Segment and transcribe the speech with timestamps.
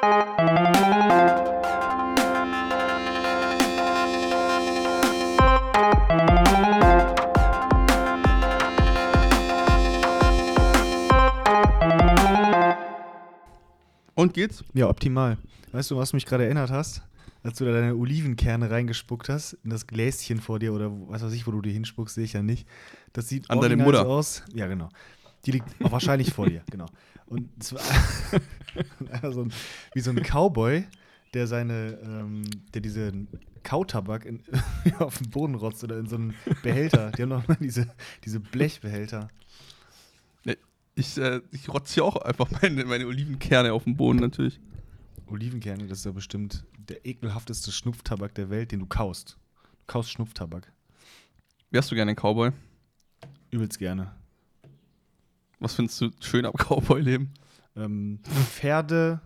[0.00, 0.06] Und
[14.34, 14.62] geht's?
[14.74, 15.36] Ja, optimal.
[15.72, 17.02] Weißt du, was du mich gerade erinnert hast?
[17.42, 21.32] Als du da deine Olivenkerne reingespuckt hast, in das Gläschen vor dir oder was weiß
[21.32, 22.68] ich, wo du die hinspuckst, sehe ich ja nicht.
[23.12, 24.06] Das sieht An deine Mutter.
[24.06, 24.44] aus.
[24.54, 24.90] Ja, genau.
[25.46, 26.86] Die liegt auch wahrscheinlich vor dir, genau.
[27.26, 27.80] Und es war
[29.32, 29.52] so ein,
[29.94, 30.84] wie so ein Cowboy,
[31.34, 32.44] der seine, ähm,
[32.74, 33.12] der diese
[33.62, 34.42] Kautabak in,
[34.98, 37.10] auf den Boden rotzt oder in so einen Behälter.
[37.12, 37.88] Die haben noch mal diese,
[38.24, 39.28] diese Blechbehälter.
[40.94, 44.58] Ich, äh, ich rotze hier auch einfach meine, meine Olivenkerne auf den Boden natürlich.
[45.28, 49.38] Olivenkerne, das ist ja bestimmt der ekelhafteste Schnupftabak der Welt, den du kaust.
[49.62, 50.72] Du kaust Schnupftabak.
[51.70, 52.50] Wärst du gerne ein Cowboy?
[53.50, 54.12] Übelst gerne.
[55.60, 57.30] Was findest du schön am Cowboy-Leben?
[57.76, 59.20] Ähm, Pferde,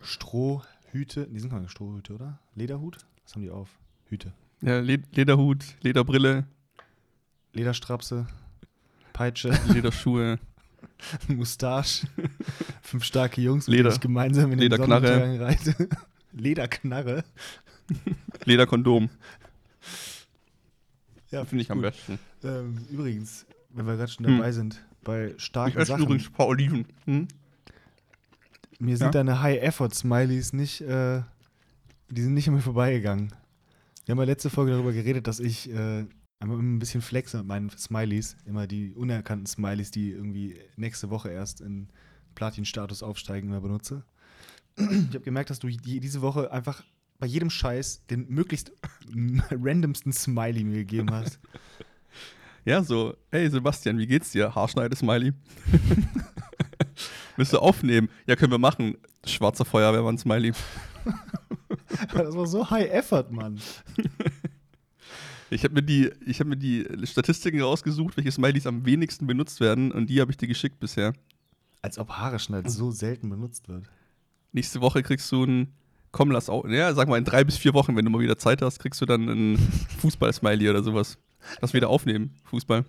[0.00, 2.38] Strohhüte, die sind keine Strohhüte, oder?
[2.54, 2.98] Lederhut?
[3.24, 3.68] Was haben die auf?
[4.08, 4.32] Hüte.
[4.60, 6.44] Ja, Le Lederhut, Lederbrille,
[7.52, 8.26] Lederstrapse,
[9.12, 10.38] Peitsche, Lederschuhe.
[11.28, 12.06] Mustache,
[12.82, 13.88] fünf starke Jungs, mit Leder.
[13.90, 15.06] denen ich gemeinsam in den Lederknarre.
[15.08, 15.88] Sonnenuntergang reite.
[16.32, 17.24] Lederknarre.
[18.44, 19.10] Lederkondom.
[21.30, 21.90] Ja, Finde ich am gut.
[21.92, 22.18] besten.
[22.44, 24.36] Ähm, übrigens, wenn wir gerade schon Hm.
[24.38, 26.86] dabei sind, bei Ich starken esse Sachen, übrigens ein paar Oliven.
[27.04, 27.28] Hm?
[28.78, 28.96] mir Ja?
[28.96, 31.22] sind deine High-Effort-Smileys nicht, äh,
[32.10, 33.32] die sind nicht an mir vorbeigegangen.
[34.04, 36.04] Wir haben ja letzte Folge darüber geredet, dass ich äh,
[36.40, 41.60] ein bisschen flexe mit meinen Smileys, immer die unerkannten Smileys, die irgendwie nächste Woche erst
[41.60, 41.88] in
[42.34, 44.04] Platin-Status aufsteigen, immer benutze.
[44.76, 46.82] Ich habe gemerkt, dass du die, diese Woche einfach
[47.18, 48.72] bei jedem Scheiß den möglichst
[49.50, 51.38] randomsten Smiley mir gegeben hast.
[52.64, 54.54] Ja, so, hey Sebastian, wie geht's dir?
[54.54, 55.32] Haarschneide-Smiley.
[57.36, 58.08] Willst du aufnehmen?
[58.26, 58.96] Ja, können wir machen.
[59.26, 60.52] Schwarzer Feuerwehrmann-Smiley.
[62.14, 63.60] Das war so High Effort, Mann.
[65.50, 69.60] Ich habe mir, die- ich hab mir die Statistiken rausgesucht, welche Smileys am wenigsten benutzt
[69.60, 71.12] werden und die habe ich dir geschickt bisher.
[71.82, 73.84] Als ob Haare schneiden so selten benutzt wird.
[74.52, 75.72] Nächste Woche kriegst du ein,
[76.12, 78.38] komm, lass auch, ja, sag mal, in drei bis vier Wochen, wenn du mal wieder
[78.38, 79.58] Zeit hast, kriegst du dann ein
[80.00, 81.18] Fußball-Smiley oder sowas.
[81.60, 82.84] Lass wieder aufnehmen, Fußball.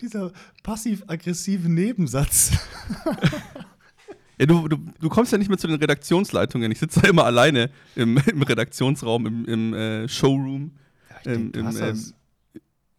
[0.00, 0.32] Dieser
[0.62, 2.52] passiv-aggressive Nebensatz.
[4.38, 6.72] Ja, du, du, du kommst ja nicht mehr zu den Redaktionsleitungen.
[6.72, 10.72] Ich sitze da immer alleine im, im Redaktionsraum, im, im äh, Showroom.
[11.22, 12.14] Du im, ähm, das.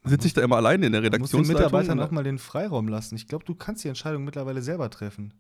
[0.06, 1.66] Sitze ich da immer alleine in der Du musst den Redaktionsleitung.
[1.66, 3.16] Mitarbeitern und- auch mal den Freiraum lassen.
[3.16, 5.34] Ich glaube, du kannst die Entscheidung mittlerweile selber treffen.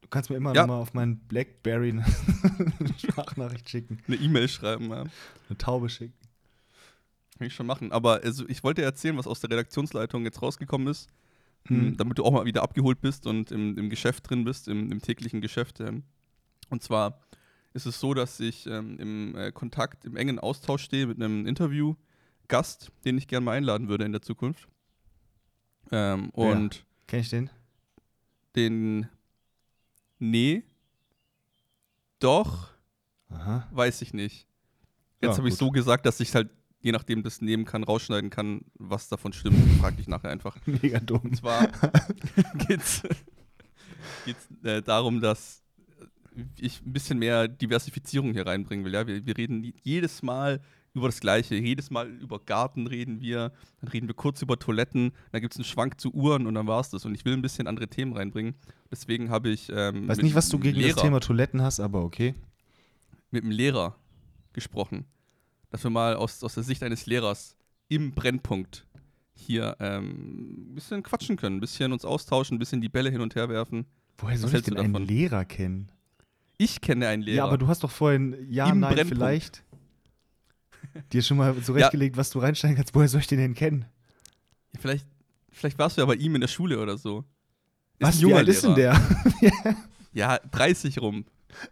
[0.00, 0.62] Du kannst mir immer Ja.
[0.62, 2.04] noch mal auf meinen Blackberry eine
[2.98, 5.02] Sprachnachricht schicken, eine E-Mail schreiben, ja.
[5.02, 6.14] eine Taube schicken.
[7.38, 7.92] Kann ich schon machen.
[7.92, 11.08] Aber also, ich wollte erzählen, was aus der Redaktionsleitung jetzt rausgekommen ist,
[11.68, 11.88] Hm.
[11.88, 14.90] m, damit du auch mal wieder abgeholt bist und im, im Geschäft drin bist, im,
[14.92, 15.80] im täglichen Geschäft.
[15.80, 16.04] Ähm.
[16.70, 17.20] Und zwar
[17.74, 21.44] ist es so, dass ich ähm, im äh, Kontakt, im engen Austausch stehe mit einem
[21.46, 24.68] Interviewgast, den ich gerne mal einladen würde in der Zukunft.
[25.90, 26.52] Ähm, Wer?
[26.52, 27.50] und Kenn ich den?
[28.54, 29.08] den.
[30.18, 30.62] Nee.
[32.18, 32.70] Doch,
[33.28, 33.68] Aha.
[33.72, 34.46] weiß ich nicht.
[35.20, 36.50] Jetzt Ja, habe ich so gesagt, dass ich halt,
[36.86, 39.56] je nachdem das nehmen kann, rausschneiden kann, was davon stimmt.
[39.80, 40.56] Frag dich nachher einfach.
[40.66, 41.20] Mega dumm.
[41.24, 41.68] Und zwar
[42.68, 43.02] geht's,
[44.24, 45.64] geht's äh, darum, dass
[46.60, 48.94] ich ein bisschen mehr Diversifizierung hier reinbringen will.
[48.94, 49.04] Ja?
[49.04, 50.60] Wir, wir reden jedes Mal
[50.94, 51.56] über das Gleiche.
[51.56, 55.58] Jedes Mal über Garten reden wir, dann reden wir kurz über Toiletten, dann gibt es
[55.58, 57.04] einen Schwank zu Uhren und dann war es das.
[57.04, 58.54] Und ich will ein bisschen andere Themen reinbringen.
[58.92, 62.04] Deswegen habe ich ähm, Weiß nicht, was du gegen Lehrer, das Thema Toiletten hast, aber
[62.04, 62.34] okay.
[63.32, 63.96] mit einem Lehrer
[64.52, 65.04] gesprochen.
[65.76, 67.54] Dass wir mal aus, aus der Sicht eines Lehrers
[67.88, 68.86] im Brennpunkt
[69.34, 73.20] hier ähm, ein bisschen quatschen können, ein bisschen uns austauschen, ein bisschen die Bälle hin
[73.20, 73.84] und her werfen.
[74.16, 74.94] Woher soll ich denn einen?
[74.94, 75.92] Lehrer kennen?
[76.56, 77.36] Ich kenne einen Lehrer.
[77.36, 79.18] Ja, aber du hast doch vorhin ja, Im nein, Brennpunkt.
[79.22, 79.64] vielleicht
[81.12, 82.94] dir schon mal zurechtgelegt, was du reinsteigen kannst.
[82.94, 83.84] Woher soll ich den denn kennen?
[84.80, 85.06] vielleicht,
[85.50, 87.18] vielleicht warst du ja bei ihm in der Schule oder so.
[87.98, 88.98] Ist Was, ein wie alt ist denn der?
[90.14, 91.26] Ja, 30 rum.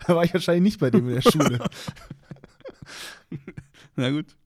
[0.06, 1.58] da war ich wahrscheinlich nicht bei dem in der Schule.
[3.96, 4.36] Na gut.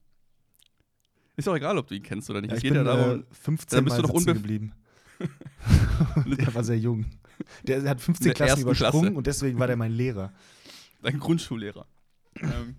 [1.35, 2.51] Ist auch egal, ob du ihn kennst oder nicht.
[2.51, 4.73] Ja, ich bin ja darum, äh, 15 dann bist Mal du doch geblieben.
[6.25, 7.05] der war sehr jung.
[7.63, 9.17] Der hat 15 In der Klassen übersprungen Klasse.
[9.17, 10.33] und deswegen war der mein Lehrer.
[11.01, 11.85] dein Grundschullehrer.
[12.41, 12.75] ähm,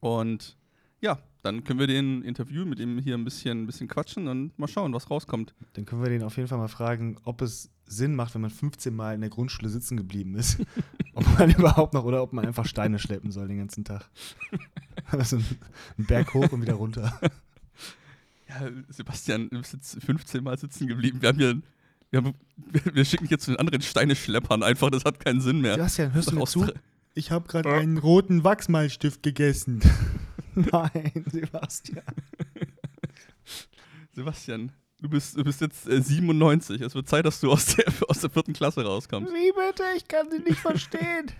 [0.00, 0.56] und
[1.00, 4.58] ja, dann können wir den interviewen, mit ihm hier ein bisschen, ein bisschen quatschen und
[4.58, 5.54] mal schauen, was rauskommt.
[5.74, 8.50] Dann können wir den auf jeden Fall mal fragen, ob es Sinn macht, wenn man
[8.50, 10.58] 15 Mal in der Grundschule sitzen geblieben ist.
[11.14, 14.10] ob man überhaupt noch oder ob man einfach Steine schleppen soll den ganzen Tag.
[15.06, 17.18] also einen Berg hoch und wieder runter.
[18.48, 18.60] Ja,
[18.90, 21.20] Sebastian, du bist jetzt 15 Mal sitzen geblieben.
[21.20, 21.60] Wir haben hier
[22.10, 22.32] wir,
[22.94, 25.74] wir schicken jetzt zu den anderen Steine-Schleppern einfach, das hat keinen Sinn mehr.
[25.74, 26.72] Sebastian, hörst du mir zu?
[27.14, 29.80] Ich habe gerade einen roten Wachsmalstift gegessen.
[30.54, 32.04] Nein, Sebastian.
[34.12, 36.80] Sebastian, du bist, du bist jetzt äh, 97.
[36.80, 39.32] Es wird Zeit, dass du aus der, aus der vierten Klasse rauskommst.
[39.32, 39.82] Wie bitte?
[39.96, 41.30] Ich kann sie nicht verstehen.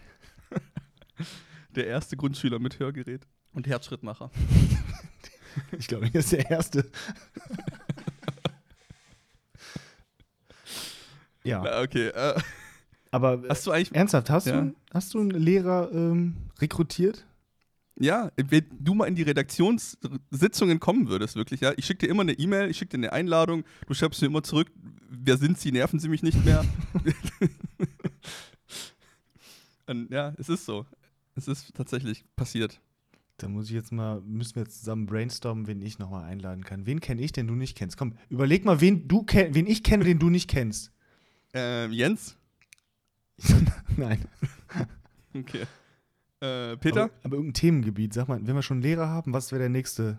[1.74, 4.30] Der erste Grundschüler mit Hörgerät und Herzschrittmacher.
[5.78, 6.90] Ich glaube, er ist der Erste.
[11.44, 12.08] ja, Na, okay.
[12.08, 12.38] Äh,
[13.10, 13.94] aber hast du eigentlich.
[13.94, 14.60] ernsthaft, hast, Ja.
[14.60, 17.24] du, hast du einen Lehrer ähm, rekrutiert?
[17.98, 21.72] Ja, wenn du mal in die Redaktionssitzungen kommen würdest, wirklich, ja.
[21.76, 24.42] Ich schicke dir immer eine E-Mail, ich schicke dir eine Einladung, du schreibst mir immer
[24.42, 24.70] zurück,
[25.08, 26.64] wer sind sie, nerven sie mich nicht mehr.
[29.86, 30.84] Und, ja, es ist so.
[31.36, 32.80] Es ist tatsächlich passiert.
[33.38, 36.86] Da muss ich jetzt mal, müssen wir jetzt zusammen brainstormen, wen ich nochmal einladen kann.
[36.86, 37.96] Wen kenne ich, den du nicht kennst?
[37.96, 40.92] Komm, überleg mal, wen, du kenn, wen ich kenne, den du nicht kennst.
[41.52, 42.36] Ähm, Jens?
[43.96, 44.26] Nein.
[45.34, 45.66] Okay.
[46.40, 47.04] Äh, Peter?
[47.04, 48.14] Aber, aber irgendein Themengebiet.
[48.14, 50.18] Sag mal, wenn wir schon einen Lehrer haben, was wäre der nächste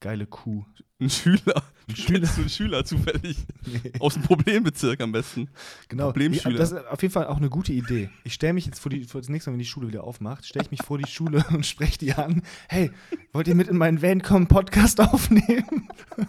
[0.00, 0.64] geile Kuh?
[1.00, 1.62] Ein Schüler.
[1.88, 2.28] Ein Schüler?
[2.36, 3.38] Einen Schüler zufällig?
[3.66, 3.92] Nee.
[3.98, 5.48] Aus dem Problembezirk am besten.
[5.88, 6.06] Genau.
[6.06, 6.58] Problemschüler.
[6.58, 8.10] Das ist auf jeden Fall auch eine gute Idee.
[8.24, 10.46] Ich stelle mich jetzt vor die, vor das nächste Mal, wenn die Schule wieder aufmacht,
[10.46, 12.42] stelle ich mich vor die Schule und spreche die an.
[12.68, 12.90] Hey,
[13.32, 15.88] wollt ihr mit in meinen Van kommen, Podcast aufnehmen?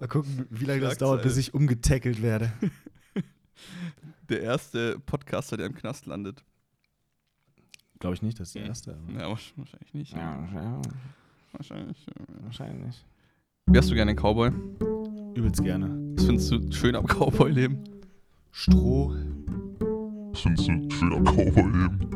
[0.00, 2.52] Mal gucken, wie lange das dauert, bis ich umgetackelt werde.
[4.28, 6.44] Der erste Podcaster, der im Knast landet.
[7.98, 8.92] Glaube ich nicht, das ist der erste.
[8.94, 10.12] aber- Ja, wahrsch- wahrscheinlich nicht.
[10.12, 10.82] Ja, ja,
[11.52, 12.06] Wahrscheinlich.
[12.42, 13.04] wahrscheinlich.
[13.66, 14.50] Wärst du gerne ein Cowboy?
[15.34, 15.88] Übelst gerne.
[16.16, 17.82] Was findest du schön am Cowboy-Leben?
[18.52, 19.10] Stroh.
[20.34, 22.10] Findest du schön am Cowboy-Leben?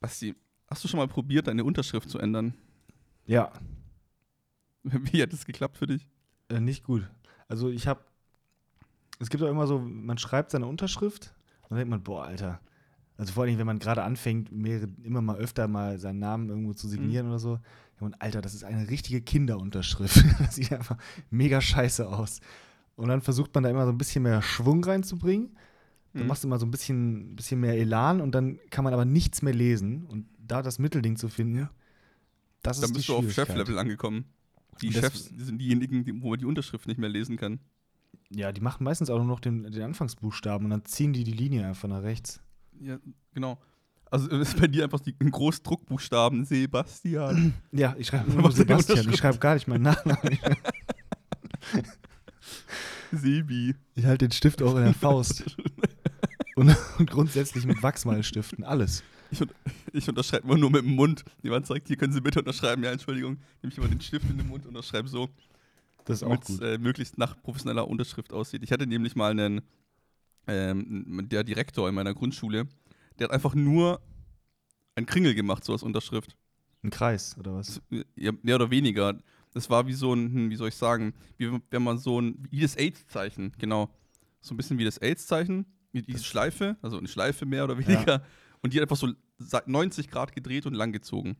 [0.00, 0.34] Basti,
[0.68, 2.54] hast du schon mal probiert, deine Unterschrift zu ändern?
[3.26, 3.52] Ja,
[4.84, 6.06] Wie hat das geklappt für dich?
[6.50, 7.08] Äh, nicht gut.
[7.48, 8.04] Also ich habe,
[9.18, 12.60] es gibt auch immer so, man schreibt seine Unterschrift und dann denkt man, boah, Alter.
[13.16, 16.72] Also vor allem, wenn man gerade anfängt, mehrere, immer mal öfter mal seinen Namen irgendwo
[16.74, 17.60] zu signieren oder so.
[18.00, 20.24] man, Alter, das ist eine richtige Kinderunterschrift.
[20.40, 20.98] das sieht einfach
[21.30, 22.40] mega scheiße aus.
[22.96, 25.56] Und dann versucht man da immer so ein bisschen mehr Schwung reinzubringen.
[26.12, 26.28] Dann Mhm.
[26.28, 29.42] machst du immer so ein bisschen, bisschen mehr Elan und dann kann man aber nichts
[29.42, 30.04] mehr lesen.
[30.06, 31.68] Und da das Mittelding zu finden,
[32.62, 33.32] das Dann ist bist die du auf.
[33.32, 34.24] Cheflevel angekommen.
[34.80, 37.60] Die Und Chefs sind diejenigen, die, wo man die Unterschrift nicht mehr lesen kann.
[38.30, 41.32] Ja, die machen meistens auch nur noch den, den Anfangsbuchstaben und dann ziehen die die
[41.32, 42.40] Linie einfach nach rechts.
[42.80, 42.98] Ja,
[43.32, 43.58] genau.
[44.10, 47.54] Also ist bei dir einfach die, ein Großdruckbuchstaben Sebastian.
[47.72, 49.08] Ja, ich schreibe nur Sebastian.
[49.10, 50.38] Ich schreibe gar nicht meinen Nachnamen.
[53.12, 53.74] Sebi.
[53.94, 55.44] Ich halte den Stift auch in der Faust.
[56.56, 58.64] Und, und grundsätzlich mit Wachsmalstiften.
[58.64, 59.02] Alles.
[59.30, 59.40] Ich,
[59.92, 61.24] ich unterschreibe immer nur mit dem Mund.
[61.42, 62.84] Jemand sagt, hier können Sie bitte unterschreiben.
[62.84, 63.38] Ja, Entschuldigung.
[63.62, 65.28] Nehme ich immer den Stift in den Mund und unterschreibe so,
[66.04, 68.62] Das damit es äh, möglichst nach professioneller Unterschrift aussieht.
[68.62, 69.62] Ich hatte nämlich mal einen,
[70.46, 72.68] ähm, der Direktor in meiner Grundschule,
[73.18, 74.00] der hat einfach nur
[74.96, 76.36] ein Kringel gemacht, so als Unterschrift.
[76.82, 77.80] Ein Kreis, oder was?
[78.16, 79.18] Ja, mehr oder weniger.
[79.52, 82.46] Das war wie so ein, hm, wie soll ich sagen, wie wenn- man so ein,
[82.50, 83.88] wie das AIDS-Zeichen, genau.
[84.40, 88.22] So ein bisschen wie das AIDS-Zeichen, wie diese Schleife, also eine Schleife mehr oder weniger.
[88.60, 89.08] Und die hat einfach so
[89.38, 91.36] sa- 90 Grad gedreht und langgezogen.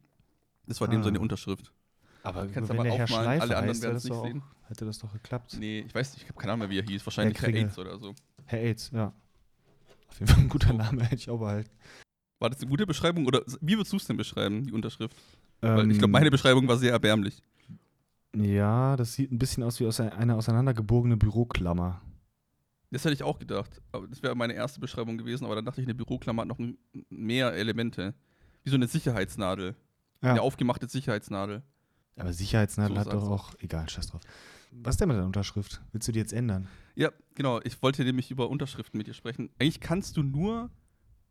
[0.67, 1.05] Das war dem Ah.
[1.05, 1.73] seine Unterschrift.
[2.25, 4.43] Aber Kannst wenn aber der Herr Schleifer alle anderen heißt, werden es nicht sehen.
[4.69, 5.57] hätte das doch geklappt.
[5.61, 7.05] Nee, ich weiß nicht, ich habe keine Ahnung mehr, wie er hieß.
[7.07, 7.65] Wahrscheinlich Herr Kringel.
[7.65, 8.15] AIDS oder so.
[8.47, 9.13] Herr AIDS, ja.
[10.09, 11.71] Auf jeden Fall ein guter Name, hätte ich auch behalten.
[12.41, 15.15] War das eine gute Beschreibung oder wie würdest du es denn beschreiben, die Unterschrift?
[15.61, 17.41] Weil ich glaube, Ähm, meine Beschreibung war sehr erbärmlich.
[18.37, 22.01] Ja, das sieht ein bisschen aus wie aus ein- einer auseinandergebogene Büroklammer.
[22.91, 23.81] Das hätte ich auch gedacht.
[23.93, 26.59] Aber das wäre meine erste Beschreibung gewesen, aber dann dachte ich, eine Büroklammer hat noch
[27.11, 28.15] mehr Elemente.
[28.63, 29.75] Wie so eine Sicherheitsnadel.
[30.23, 30.31] Ja.
[30.31, 31.63] Eine aufgemachte Sicherheitsnadel.
[32.17, 33.55] Aber Sicherheitsnadel So hat doch auch.
[33.61, 34.21] Egal, scheiß drauf.
[34.71, 35.81] Was ist denn mit deiner Unterschrift?
[35.93, 36.69] Willst du die jetzt ändern?
[36.97, 37.61] Ja, genau.
[37.63, 39.51] Ich wollte nämlich über Unterschriften mit dir sprechen.
[39.59, 40.71] Eigentlich kannst du nur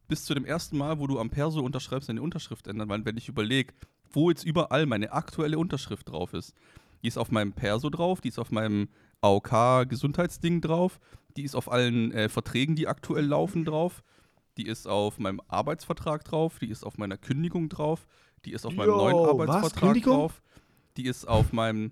[0.08, 3.18] bis zu dem ersten Mal, wo du am Perso unterschreibst, deine Unterschrift ändern, weil wenn
[3.18, 3.74] ich überlege,
[4.12, 6.54] wo jetzt überall meine aktuelle Unterschrift drauf ist.
[7.02, 8.88] Die ist auf meinem Perso drauf, die ist auf meinem
[9.22, 11.00] AOK-Gesundheitsding drauf,
[11.36, 14.04] die ist auf allen äh, Verträgen, die aktuell laufen, drauf,
[14.58, 18.08] die ist auf meinem Arbeitsvertrag drauf, die ist auf meiner Kündigung drauf,
[18.46, 19.30] die ist auf meinem Jo, neuen was?
[19.30, 20.16] Arbeitsvertrag Kündigung?
[20.18, 20.42] drauf,
[20.98, 21.92] die ist auf meinem.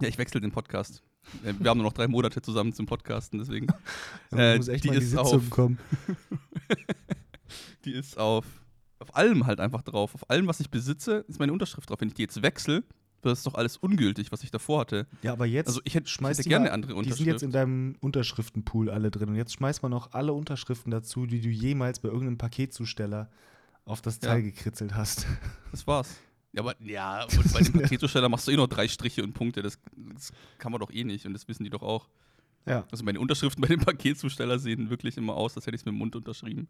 [0.00, 1.02] Ja, ich wechsle den Podcast.
[1.44, 3.66] Äh, Wir haben nur noch drei Monate zusammen zum Podcasten, deswegen.
[4.30, 5.78] Man Äh, muss echt die mal in die ist Sitzung auf- kommen.
[7.84, 8.44] Die ist auf,
[8.98, 10.14] auf allem halt einfach drauf.
[10.14, 12.00] Auf allem, was ich besitze, ist meine Unterschrift drauf.
[12.00, 12.82] Wenn ich die jetzt wechsle,
[13.22, 15.06] wird das doch alles ungültig, was ich davor hatte.
[15.22, 16.98] Ja, aber jetzt Also ich hätte, ich schmeiß hätte die gerne mal- eine andere Die
[16.98, 17.18] Unterschrift.
[17.18, 19.30] sind jetzt in deinem Unterschriftenpool alle drin.
[19.30, 23.30] Und jetzt schmeiß mal noch alle Unterschriften dazu, die du jemals bei irgendeinem Paketzusteller
[23.84, 24.28] auf das Ja.
[24.30, 25.26] Teil gekritzelt hast.
[25.70, 26.16] das war's.
[26.58, 29.62] Ja, aber ja, und bei dem Paketzusteller machst du eh noch drei Striche und Punkte.
[29.62, 29.78] Das,
[30.14, 32.08] das kann man doch eh nicht und das wissen die doch auch.
[32.66, 32.84] Ja.
[32.90, 35.92] Also meine Unterschriften bei dem Paketzusteller sehen wirklich immer aus, als hätte ich es mit
[35.94, 36.68] dem Mund unterschrieben.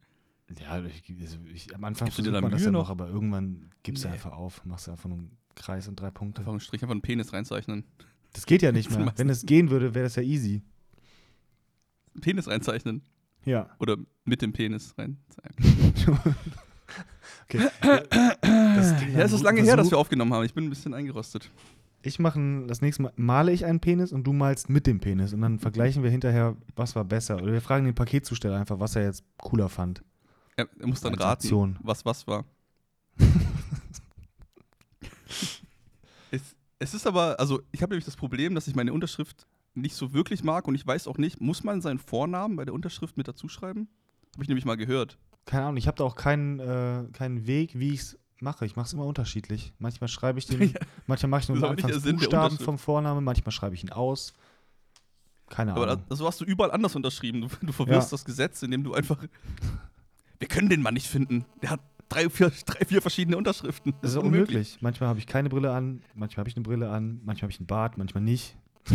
[0.61, 2.90] Ja, ich, also ich, am Anfang du versucht man das Mühe ja noch?
[2.90, 4.14] aber irgendwann gibst du Nee.
[4.14, 6.40] einfach auf, machst du einfach einen Kreis und drei Punkte.
[6.40, 7.85] Einfach einen Strich, einfach einen Penis reinzeichnen.
[8.33, 9.12] Das geht ja nicht Du mehr.
[9.16, 10.62] Wenn es gehen würde, wäre das ja easy.
[12.21, 13.02] Penis reinzeichnen.
[13.45, 13.71] Ja.
[13.78, 15.18] Oder mit dem Penis rein.
[17.49, 17.69] Okay.
[18.43, 20.45] Das Ja, es ist lange her, dass wir aufgenommen haben.
[20.45, 21.50] Ich bin ein bisschen eingerostet.
[22.02, 25.33] Ich mache das nächste Mal, male ich einen Penis und du malst mit dem Penis
[25.33, 27.43] und dann vergleichen wir hinterher, was war besser.
[27.43, 30.05] Oder wir fragen den Paketzusteller einfach, was er jetzt cooler fand.
[30.57, 31.76] Er, er muss dann raten, Aktion.
[31.83, 32.45] was was war.
[36.31, 39.97] es, es ist aber, also ich habe nämlich das Problem, dass ich meine Unterschrift nicht
[39.97, 43.17] so wirklich mag und ich weiß auch nicht, muss man seinen Vornamen bei der Unterschrift
[43.17, 43.88] mit dazu schreiben?
[44.35, 45.19] Habe ich nämlich mal gehört.
[45.49, 48.67] Keine Ahnung, ich habe da auch keinen, äh, keinen Weg, wie ich es mache.
[48.67, 49.73] Ich mache es immer unterschiedlich.
[49.78, 50.75] Manchmal schreibe ich den,
[51.07, 52.62] manchmal mache ich nur Das aber Anfangsbuchstaben Unterschrift.
[52.62, 54.35] vom Vornamen, manchmal schreibe ich ihn aus.
[55.49, 56.02] Keine Aber Ahnung.
[56.11, 57.40] das, das hast du überall anders unterschrieben.
[57.40, 58.17] Du, du verwirrst Ja.
[58.17, 59.17] das Gesetz, indem du einfach.
[60.38, 61.47] Wir können den Mann nicht finden.
[61.62, 63.95] Der hat drei, vier, drei, vier verschiedene Unterschriften.
[64.02, 64.76] Das ist unmöglich.
[64.83, 67.59] Manchmal habe ich keine Brille an, manchmal habe ich eine Brille an, manchmal habe ich
[67.61, 68.55] einen Bart, manchmal nicht.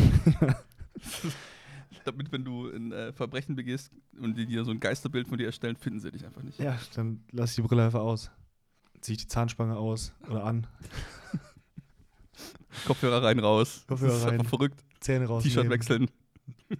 [2.03, 5.45] Damit, wenn du ein äh, Verbrechen begehst und die dir so ein Geisterbild von dir
[5.45, 6.59] erstellen, finden sie dich einfach nicht.
[6.59, 8.29] Ja, dann lasse ich die Brille einfach aus.
[9.01, 10.67] Ziehe ich die Zahnspange aus oder an.
[12.85, 13.83] Kopfhörer rein, raus.
[13.87, 14.33] Kopfhörer das ist rein.
[14.39, 14.83] einfach verrückt.
[14.99, 15.43] Zähne raus.
[15.43, 16.09] T-Shirt wechseln.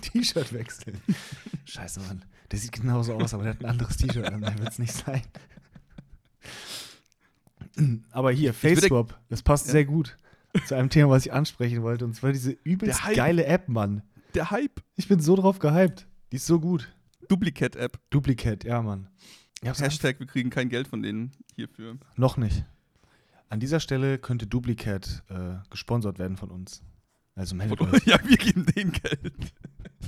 [0.00, 1.00] T-Shirt wechseln.
[1.64, 2.24] Scheiße, Mann.
[2.50, 4.40] Der sieht genauso aus, aber der hat ein anderes T-Shirt an.
[4.40, 5.22] Der wird es nicht sein.
[8.12, 9.72] Aber hier, FaceSwap, das passt Ja.
[9.72, 10.16] sehr gut
[10.66, 12.04] zu einem Thema, was ich ansprechen wollte.
[12.04, 14.02] Und zwar diese übelst geile App, Mann.
[14.34, 14.80] Der Hype.
[14.96, 16.08] Ich bin so drauf gehypt.
[16.32, 16.92] Die ist so gut.
[17.28, 17.98] Duplicate-App.
[18.10, 19.08] Duplicate, ja, Mann.
[19.62, 21.96] Hashtag, wir kriegen kein Geld von denen hierfür.
[22.16, 22.64] Noch nicht.
[23.48, 26.82] An dieser Stelle könnte Duplicate äh, gesponsert werden von uns.
[27.36, 28.02] Also meldet euch.
[28.06, 29.34] ja, wir geben denen Geld.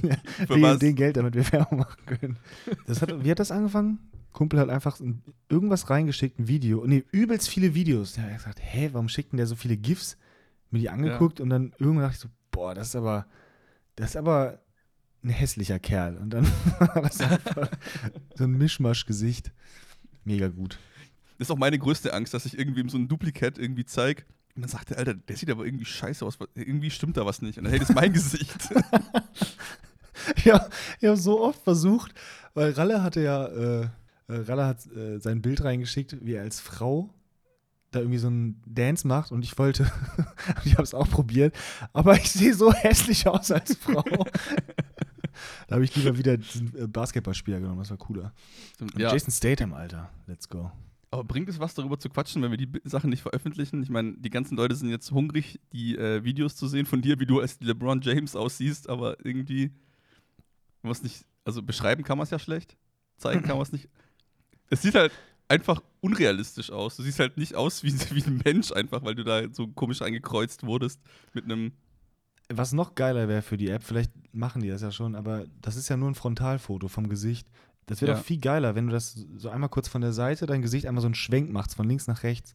[0.03, 0.79] Wir Für geben was?
[0.79, 2.39] denen Geld, damit wir Werbung machen können.
[2.87, 3.99] Das hat, wie hat das angefangen?
[4.33, 6.85] Kumpel hat einfach ein, irgendwas reingeschickt, ein Video.
[6.87, 8.13] Nee, übelst viele Videos.
[8.13, 10.19] Der hat gesagt, hä, warum schickt denn der so viele GIFs?
[10.71, 13.25] Mir die angeguckt und dann irgendwann dachte ich so, boah, das ist aber,
[13.97, 14.61] das ist aber
[15.23, 16.17] ein hässlicher Kerl.
[16.17, 16.47] Und dann
[16.79, 17.71] war das einfach
[18.35, 19.53] so ein Mischmasch-Gesicht.
[20.25, 20.79] Mega gut.
[21.39, 24.23] Das ist auch meine größte Angst, dass ich irgendwem so ein Duplikat irgendwie zeige.
[24.55, 26.39] Und dann sagt der, Alter, der sieht aber irgendwie scheiße aus.
[26.55, 27.59] Irgendwie stimmt da was nicht.
[27.59, 28.57] Und dann, hey, das ist mein Gesicht.
[30.45, 30.69] Ja,
[31.01, 32.13] ich habe so oft versucht,
[32.55, 33.89] weil Ralle hatte ja, äh, äh,
[34.29, 37.15] Ralle hat äh, sein Bild reingeschickt, wie er als Frau
[37.97, 39.91] da irgendwie so einen Dance macht und ich wollte,
[40.65, 41.55] ich habe es auch probiert,
[41.93, 44.05] aber ich sehe so hässlich aus als Frau.
[45.69, 48.33] da habe ich lieber wieder diesen äh, Basketballspieler genommen, das war cooler.
[48.97, 50.71] Ja, Jason Statham, Alter, let's go.
[51.11, 53.83] aber bringt es was, darüber zu quatschen, wenn wir die Sachen nicht veröffentlichen?
[53.83, 57.19] Ich meine, die ganzen Leute sind jetzt hungrig, die äh, Videos zu sehen von dir,
[57.19, 59.73] wie du als LeBron James aussiehst, aber irgendwie,
[60.83, 62.77] es nicht, also beschreiben kann man es ja schlecht,
[63.17, 63.89] zeigen kann man es nicht.
[64.69, 65.13] Es sieht halt
[65.49, 66.97] einfach unrealistisch aus.
[66.97, 70.03] Du siehst halt nicht aus wie, wie ein Mensch einfach, weil du da so komisch
[70.03, 71.01] eingekreuzt wurdest
[71.35, 71.73] mit einem
[72.49, 75.77] Was noch geiler wäre für die App, vielleicht machen die das ja schon, aber das
[75.77, 77.49] ist ja nur ein Frontalfoto vom Gesicht.
[77.87, 78.19] Das wäre Ja.
[78.19, 81.03] doch viel geiler, wenn du das so einmal kurz von der Seite, dein Gesicht einmal
[81.03, 82.55] so einen Schwenk machst, von links nach rechts.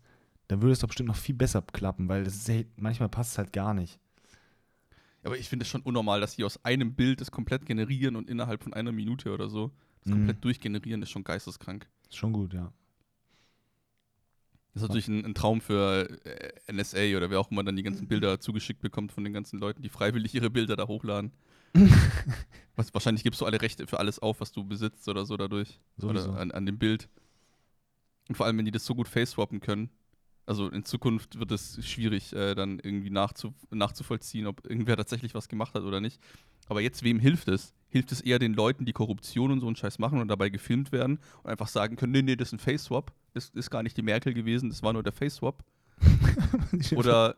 [0.49, 3.31] Dann würde es doch bestimmt noch viel besser klappen, weil das ist ja, manchmal passt
[3.31, 3.97] es halt gar nicht.
[5.23, 8.29] Aber ich finde es schon unnormal, dass die aus einem Bild das komplett generieren und
[8.29, 9.71] innerhalb von einer Minute oder so
[10.01, 10.15] das Mhm.
[10.17, 11.87] komplett durchgenerieren, ist schon geisteskrank.
[12.09, 12.73] Ist schon gut, ja.
[14.73, 17.83] Das ist natürlich ein, ein Traum für äh, NSA oder wer auch immer dann die
[17.83, 21.31] ganzen Bilder zugeschickt bekommt von den ganzen Leuten, die freiwillig ihre Bilder da hochladen.
[22.75, 25.79] was, wahrscheinlich gibst du alle Rechte für alles auf, was du besitzt oder so dadurch.
[25.97, 26.31] Sowieso.
[26.31, 27.09] Oder an, an dem Bild.
[28.29, 29.89] Und vor allem, wenn die das so gut face-swappen können.
[30.45, 35.49] Also in Zukunft wird es schwierig, äh, dann irgendwie nachzu nachzuvollziehen, ob irgendwer tatsächlich was
[35.49, 36.19] gemacht hat oder nicht.
[36.67, 37.73] Aber jetzt, wem hilft es?
[37.89, 40.91] Hilft es eher den Leuten, die Korruption und so einen Scheiß machen und dabei gefilmt
[40.91, 43.13] werden und einfach sagen können, nee, nee, das ist ein Face-Swap.
[43.33, 45.63] Das ist gar nicht die Merkel gewesen, das war nur der Face-Swap.
[46.95, 47.35] Oder,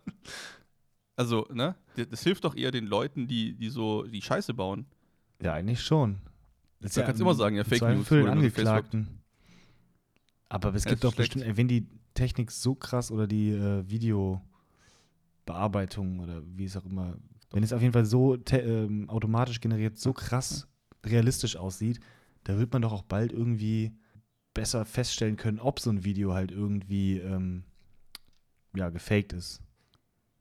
[1.15, 1.75] also, ne?
[2.09, 4.85] Das hilft doch eher den Leuten, die, die so die Scheiße bauen.
[5.41, 6.17] Ja, eigentlich schon.
[6.79, 8.29] Das Da kannst du immer sagen, ja, Fake News für den.
[8.29, 9.07] Angeklagten.
[10.49, 11.33] Aber es Ja, gibt ist doch schlecht.
[11.35, 17.15] bestimmt, wenn die Technik so krass oder die äh, Videobearbeitung oder wie es auch immer,
[17.51, 20.67] wenn es auf jeden Fall so ähm, automatisch generiert, so krass
[21.05, 21.99] realistisch aussieht,
[22.43, 23.93] da wird man doch auch bald irgendwie
[24.53, 27.63] besser feststellen können, ob so ein Video halt irgendwie ähm,
[28.75, 29.61] ja, gefaked ist.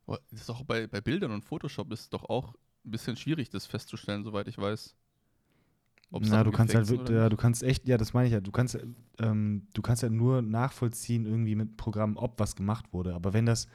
[0.07, 2.55] Das ist doch bei, bei Bildern und Photoshop ist es doch auch
[2.85, 4.95] ein bisschen schwierig, das festzustellen, soweit ich weiß.
[6.11, 8.51] Ob Na, du kannst halt, ja, du kannst echt, ja, das meine ich ja, du
[8.51, 8.77] kannst,
[9.17, 13.15] ähm, du kannst ja nur nachvollziehen irgendwie mit Programmen, ob was gemacht wurde.
[13.15, 13.67] Aber wenn das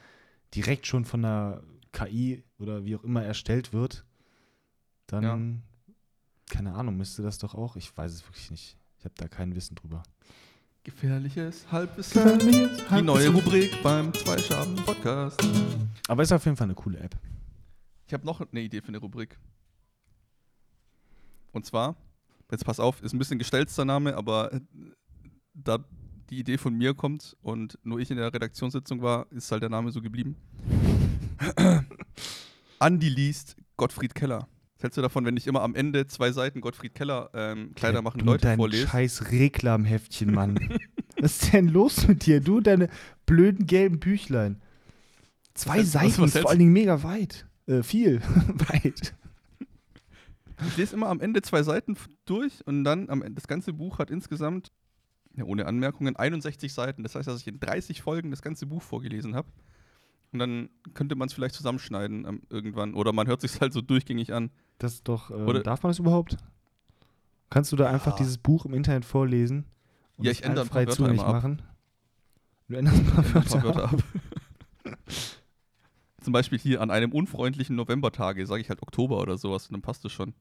[0.55, 4.05] direkt schon von einer KI oder wie auch immer erstellt wird,
[5.07, 5.63] dann,
[6.49, 8.77] keine Ahnung, müsste das doch auch, ich weiß es wirklich nicht.
[8.99, 10.03] Ich habe da kein Wissen drüber.
[10.83, 12.37] Gefährliches Halbwissen.
[12.97, 15.41] Die neue Rubrik beim Zwei-Schaben-Podcast.
[16.09, 17.15] Aber ist auf jeden Fall eine coole App.
[18.07, 19.39] Ich habe noch eine Idee für eine Rubrik.
[21.53, 21.95] Und zwar,
[22.51, 24.59] jetzt pass auf, ist ein bisschen gestelzter Name, aber äh,
[25.53, 25.77] da
[26.29, 29.69] die Idee von mir kommt und nur ich in der Redaktionssitzung war, ist halt der
[29.69, 30.35] Name so geblieben.
[32.79, 34.49] Andi liest Gottfried Keller.
[34.79, 38.01] Was hältst du davon, wenn ich immer am Ende zwei Seiten Gottfried Keller ähm, Kleider
[38.01, 38.87] machen du Leute dein vorlese?
[38.87, 40.57] scheiß Reklamheftchen, Mann.
[41.19, 42.39] was ist denn los mit dir?
[42.39, 42.87] Du und deine
[43.25, 44.61] blöden gelben Büchlein.
[45.53, 47.45] Zwei Was- was- Seiten, was ist vor allen Dingen mega weit.
[47.67, 48.21] Äh, viel.
[48.69, 49.13] weit.
[50.65, 53.99] Ich lese immer am Ende zwei Seiten durch und dann am Ende, das ganze Buch
[53.99, 54.71] hat insgesamt,
[55.35, 57.03] ja, ohne Anmerkungen, 61 Seiten.
[57.03, 59.49] Das heißt, dass ich in 30 Folgen das ganze Buch vorgelesen habe.
[60.31, 62.93] Und dann könnte man es vielleicht zusammenschneiden ähm, irgendwann.
[62.93, 64.51] Oder man hört sich halt so durchgängig an.
[64.79, 66.37] Das ist doch, Oder- darf man das überhaupt?
[67.51, 68.17] Kannst du da einfach Ja.
[68.17, 69.65] dieses Buch im Internet vorlesen?
[70.17, 71.61] Und Ja, ich ändere ein frei Wörter zugänglich machen?
[72.67, 73.93] Du änderst ein paar Ein Wörter, Wörter ab.
[73.93, 74.03] ab.
[76.21, 79.81] Zum Beispiel hier an einem unfreundlichen Novembertage sage ich halt Oktober oder sowas und dann
[79.81, 80.33] passt es schon.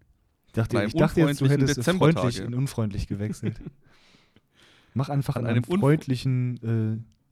[0.46, 3.60] Ich dachte, ich dachte jetzt, du hättest freundlich in unfreundlich gewechselt.
[4.94, 6.56] Mach einfach An an, einem freundlichen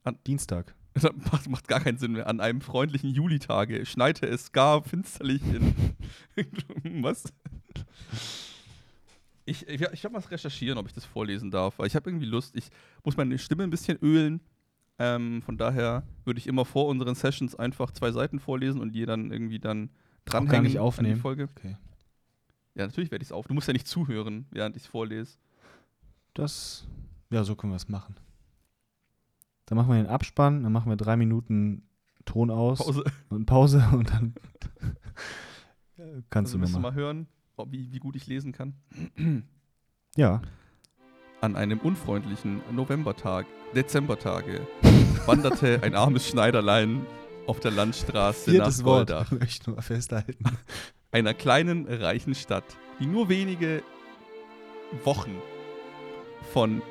[0.05, 0.73] äh, An- Dienstag.
[1.01, 2.27] Das macht, macht gar keinen Sinn mehr.
[2.27, 5.93] An einem freundlichen Julitage schneite es gar finsterlich in.
[7.03, 7.31] was?
[9.45, 12.25] Ich, ich, ich werde mal recherchieren, ob ich das vorlesen darf, weil ich habe irgendwie
[12.25, 12.55] Lust.
[12.55, 12.69] Ich
[13.03, 14.41] muss meine Stimme ein bisschen ölen.
[14.99, 19.05] Ähm, von daher würde ich immer vor unseren Sessions einfach zwei Seiten vorlesen und die
[19.05, 19.91] dann irgendwie dann
[20.25, 21.15] dranhängen nicht an aufnehmen?
[21.15, 21.47] die Folge.
[21.55, 21.77] Okay.
[22.73, 23.47] Ja, natürlich werde ich es auf.
[23.47, 25.37] Du musst ja nicht zuhören, während ich es vorlese.
[26.33, 26.87] Das,
[27.29, 28.15] ja, so können wir es machen.
[29.67, 31.83] Dann machen wir den Abspann, dann machen wir drei Minuten
[32.25, 33.03] Ton aus Pause.
[33.29, 34.33] und Pause und dann
[36.29, 36.91] kannst Also du nochmal.
[36.91, 37.27] mal hören,
[37.67, 38.73] wie, wie gut ich lesen kann.
[40.15, 40.41] Ja,
[41.41, 44.61] An einem unfreundlichen Novembertag, Dezembertage,
[45.25, 47.05] wanderte ein armes Schneiderlein
[47.45, 50.43] auf der Landstraße viertes nach Wort, Goldach, möchte ich nur festhalten.
[51.11, 52.65] einer kleinen, reichen Stadt,
[52.99, 53.83] die nur wenige
[55.03, 55.31] Wochen
[56.53, 56.81] von,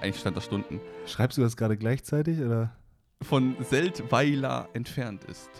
[0.00, 2.76] eigentlich stand da Stunden, Schreibst du das gerade gleichzeitig oder?
[3.22, 5.50] von Seldweiler entfernt ist.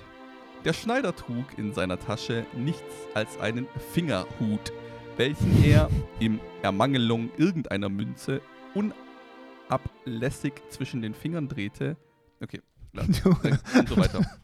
[0.65, 4.73] Der Schneider trug in seiner Tasche nichts als einen Fingerhut,
[5.17, 5.89] welchen er
[6.21, 8.41] im Ermangelung irgendeiner Münze
[8.75, 11.97] unablässig zwischen den Fingern drehte.
[12.43, 12.61] Okay,
[12.93, 13.07] klar.
[13.79, 14.21] und so weiter.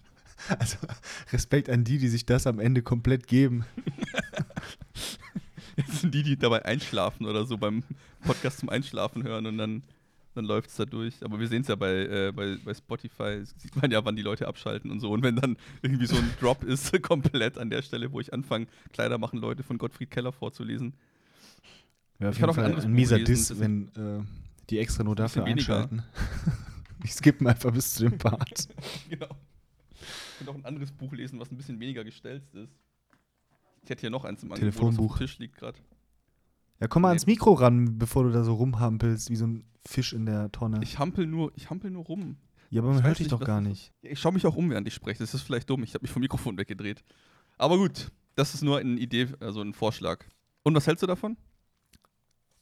[0.59, 0.77] Also
[1.33, 3.65] Respekt an die, die sich das am Ende komplett geben.
[5.77, 7.83] Jetzt sind die, die dabei einschlafen oder so beim
[8.23, 9.83] Podcast zum Einschlafen hören und dann,
[10.35, 11.15] dann läuft es da durch.
[11.23, 14.23] Aber wir sehen es ja bei, äh, bei, bei Spotify, sieht man ja, wann die
[14.23, 15.11] Leute abschalten und so.
[15.11, 18.67] Und wenn dann irgendwie so ein Drop ist, komplett an der Stelle, wo ich anfange,
[18.93, 20.95] Kleider machen Leute von Gottfried Keller vorzulesen.
[22.21, 24.23] Auf Ich kann auch ein ein mieser Diss, wenn äh,
[24.71, 26.03] die extra nur dafür einschalten.
[27.03, 28.69] Die skippen einfach bis zu dem Part.
[29.09, 29.29] genau.
[30.01, 32.73] Ich könnte auch ein anderes Buch lesen, was ein bisschen weniger gestelzt ist.
[33.87, 35.19] Ich hätte hier noch eins im Telefonbuch.
[35.19, 35.79] Tisch liegt gerade.
[36.81, 39.65] Ja, komm mal Nee, ans Mikro ran, bevor du da so rumhampelst, wie so ein
[39.87, 40.81] Fisch in der Tonne.
[40.83, 42.37] Ich hampel nur, ich hampel nur rum.
[42.71, 43.93] ja, aber ich man hört dich doch gar nicht.
[44.03, 45.21] Ich schaue mich auch um, während ich spreche.
[45.21, 45.85] Das ist vielleicht dumm.
[45.85, 47.05] Ich habe mich vom Mikrofon weggedreht.
[47.59, 50.25] Aber gut, das ist nur eine Idee, also ein Vorschlag.
[50.65, 51.37] Und was hältst du davon?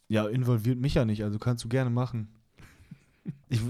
[0.09, 2.29] Ja, involviert mich ja nicht, also kannst du gerne machen.
[3.49, 3.63] Ich,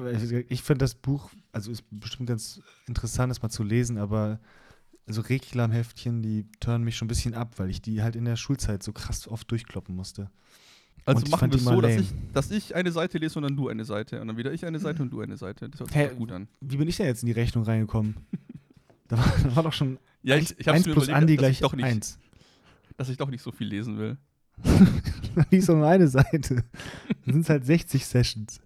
[0.49, 4.41] ich finde das Buch, also ist bestimmt ganz interessant, das mal zu lesen, aber
[5.07, 8.37] so Reklamheftchen, die turnen mich schon ein bisschen ab, weil ich die halt in der
[8.37, 10.31] Schulzeit so krass oft durchkloppen musste.
[11.07, 13.57] Also Und machen wir es so, dass ich, dass ich eine Seite lese und dann
[13.57, 14.21] du eine Seite.
[14.21, 15.69] Und dann wieder ich eine Seite und du eine Seite.
[15.69, 16.49] Das hört sich doch gut an.
[16.61, 18.17] Wie bin ich denn jetzt in die Rechnung reingekommen?
[19.09, 21.23] da, war, da war doch schon Ja, eins, ich, ich hab's eins mir plus überlegt,
[21.23, 22.19] Andi gleich ich doch nicht, eins.
[22.97, 24.17] dass ich doch nicht so viel lesen will.
[25.51, 26.65] Ist doch nur eine Seite.
[27.25, 28.61] Dann sind es halt 60 Sessions.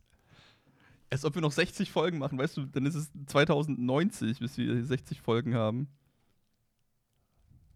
[1.11, 4.85] Als ob wir noch 60 Folgen machen, weißt du, dann ist es 2090, bis wir
[4.85, 5.89] 60 Folgen haben.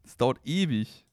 [0.03, 1.05] Das dauert ewig.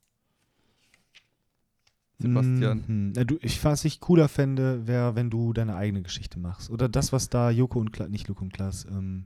[2.17, 2.84] Sebastian.
[2.88, 3.13] Mhm.
[3.15, 6.69] Ja, du, ich, was ich cooler fände, wäre, wenn du deine eigene Geschichte machst.
[6.69, 9.25] Oder das, was da Joko und Klaas, nicht Joko und Klaas, ähm,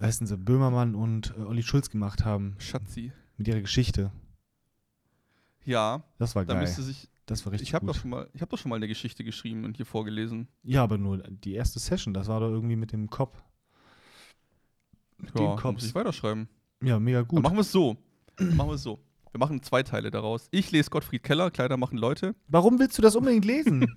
[0.00, 3.12] heißen sie, Böhmermann und äh, Olli Schulz gemacht haben Schatzi.
[3.36, 4.12] mit ihrer Geschichte.
[5.64, 6.66] Ja, Das war geil.
[6.66, 7.08] sich.
[7.26, 7.94] Das war richtig Ich habe gut.
[7.94, 10.48] doch, schon mal- ich hab doch schon mal eine Geschichte geschrieben und hier vorgelesen.
[10.62, 13.42] Ja, aber nur die erste Session, das war doch irgendwie mit dem Kopf.
[15.18, 15.84] Mit Ja, den muss Cops.
[15.84, 16.48] ich weiterschreiben.
[16.82, 17.42] Ja, mega Dann gut.
[17.42, 17.96] machen wir es so.
[18.38, 18.98] machen wir es so.
[19.32, 20.48] Wir machen zwei Teile daraus.
[20.52, 22.34] Ich lese Gottfried Keller, Kleider machen Leute.
[22.48, 23.86] Warum willst du das unbedingt lesen?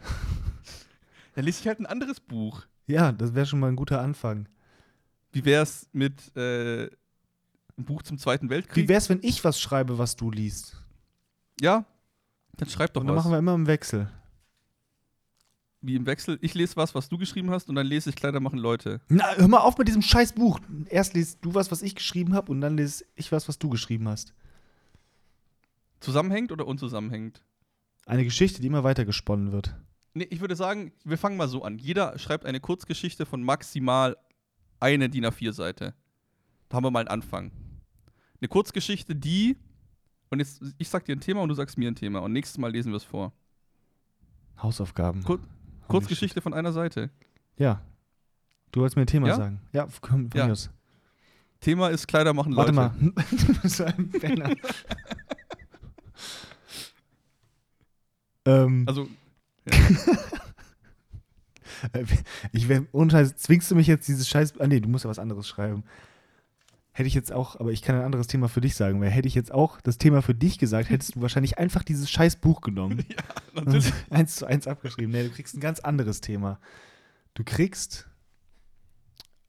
[1.34, 2.62] Dann lese ich halt ein anderes Buch.
[2.86, 4.48] ja, das wäre schon mal ein guter Anfang.
[5.32, 6.82] Wie wär's mit äh,
[7.76, 8.84] einem Buch zum Zweiten Weltkrieg?
[8.84, 10.76] Wie wär's, wenn ich was schreibe, was du liest?
[11.60, 11.84] ja,
[12.56, 13.24] dann schreib doch Und dann was.
[13.24, 14.10] machen wir immer im Wechsel.
[15.80, 16.38] Wie im Wechsel.
[16.40, 19.00] Ich lese was, was du geschrieben hast, und dann lese ich Kleider machen Leute.
[19.08, 20.58] Na, hör mal auf mit diesem scheiß Buch.
[20.88, 23.68] Erst liest du was, was ich geschrieben habe, und dann lese ich was, was du
[23.68, 24.34] geschrieben hast.
[26.00, 27.42] Zusammenhängt oder unzusammenhängend?
[28.06, 29.76] Eine Geschichte, die immer weiter gesponnen wird.
[30.14, 31.78] Nee, ich würde sagen, wir fangen mal so an.
[31.78, 34.16] Jeder schreibt eine Kurzgeschichte von maximal
[34.80, 35.94] eine DIN A4-Seite.
[36.68, 37.52] Da haben wir mal einen Anfang.
[38.40, 39.56] Eine Kurzgeschichte, die.
[40.30, 42.20] Und jetzt, ich sag dir ein Thema und du sagst mir ein Thema.
[42.20, 43.32] Und nächstes Mal lesen wir es vor.
[44.60, 45.22] Hausaufgaben.
[45.22, 45.40] Kur
[45.88, 47.10] Kurzgeschichte von einer Seite.
[47.56, 47.80] Ja.
[48.72, 49.36] Du wolltest mir ein Thema Ja?
[49.36, 49.60] sagen.
[49.72, 50.46] Ja, komm, von Ja.
[50.50, 50.70] aus.
[51.60, 52.94] Thema ist Kleider machen Warte Leute.
[53.02, 53.12] mal.
[53.30, 54.54] du bist so ein Penner.
[58.44, 59.08] ähm, Also,
[61.92, 62.04] Äh,
[62.52, 64.58] Ich wär, ohne Scheiß, zwingst du mich jetzt dieses Scheiß.
[64.60, 65.84] Ah, nee, du musst ja was anderes schreiben.
[66.98, 69.28] Hätte ich jetzt auch, aber ich kann ein anderes Thema für dich sagen, weil hätte
[69.28, 72.60] ich jetzt auch das Thema für dich gesagt, hättest du wahrscheinlich einfach dieses scheiß Buch
[72.60, 73.04] genommen.
[73.54, 73.92] natürlich.
[74.10, 75.12] Und eins zu eins abgeschrieben.
[75.12, 76.58] Nee, du kriegst ein ganz anderes Thema.
[77.34, 78.08] Du kriegst.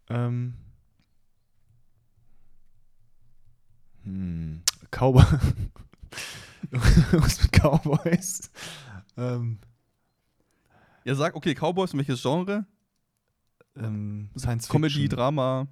[0.09, 0.53] Ähm.
[4.03, 5.23] Hm, Cowboy.
[6.69, 8.51] Was mit Cowboys?
[9.17, 9.57] Ähm,
[11.03, 12.67] Ja, sag, okay, Cowboys, welches Genre?
[13.75, 15.09] ähm, Science Comedy, Fiction.
[15.17, 15.67] Drama,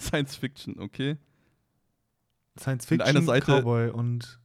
[0.00, 1.16] Science Fiction, okay.
[2.58, 4.40] Science Fiction, einer Seite- Cowboy und.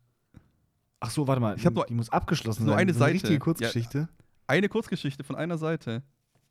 [1.00, 1.56] Ach so, warte mal.
[1.58, 2.82] Ich nur- die muss abgeschlossen nur sein.
[2.82, 3.14] eine so Seite.
[3.16, 3.40] richtige Ja.
[3.40, 4.10] Kurzgeschichte.
[4.48, 6.04] Eine Kurzgeschichte von einer Seite.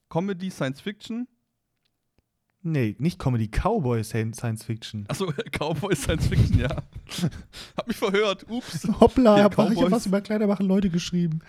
[0.09, 1.27] Comedy, Science Fiction.
[2.67, 5.05] Nee, nicht Comedy, Cowboy Science Fiction.
[5.09, 6.69] Achso, Cowboys, Science Fiction, ja.
[7.77, 8.89] Hab mich verhört, ups.
[9.01, 11.41] Hoppla, Ja, hab, ich hab was über Kleider machen Leute geschrieben.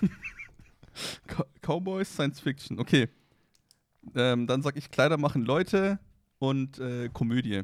[1.28, 3.08] Co- Cowboys, Science Fiction, okay.
[4.14, 5.98] Ähm, dann sag ich Kleider machen Leute
[6.38, 7.62] und äh, Komödie.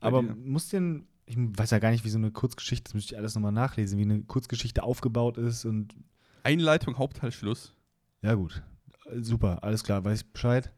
[0.00, 0.34] Aber dir.
[0.34, 3.34] muss denn, ich weiß ja gar nicht, wie so eine Kurzgeschichte, das müsste ich alles
[3.34, 5.94] nochmal nachlesen, wie eine Kurzgeschichte aufgebaut ist und
[6.42, 7.74] Einleitung, Hauptteil, Schluss.
[8.22, 8.62] ja gut,
[9.16, 10.72] super, alles klar, weiß ich Bescheid.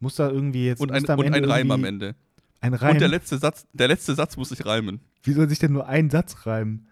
[0.00, 2.16] Muss da irgendwie jetzt Und ein, und ein Reim am Ende.
[2.60, 2.92] Ein Reim?
[2.92, 5.00] Und der letzte Satz, der letzte Satz muss sich reimen.
[5.22, 6.88] wie soll sich denn nur ein Satz reimen?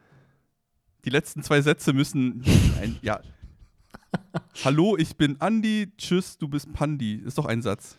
[1.05, 2.45] Die letzten zwei Sätze müssen.
[2.81, 3.21] Ein, ja.
[4.65, 5.93] Hallo, ich bin Andi.
[5.97, 7.15] Tschüss, du bist Pandi.
[7.15, 7.97] Ist doch ein Satz.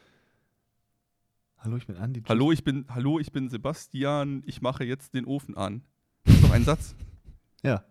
[1.63, 2.24] Hallo, ich bin Andi.
[2.28, 4.41] Hallo, ich bin, hallo, ich bin Sebastian.
[4.45, 5.84] Ich mache jetzt den Ofen an.
[6.26, 6.95] Ist doch ein Satz.
[7.63, 7.84] Ja.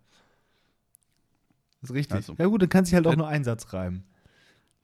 [1.80, 2.16] Das ist richtig.
[2.16, 2.34] Also.
[2.36, 4.02] ja gut, dann kann sich halt auch Der- nur ein Satz reimen.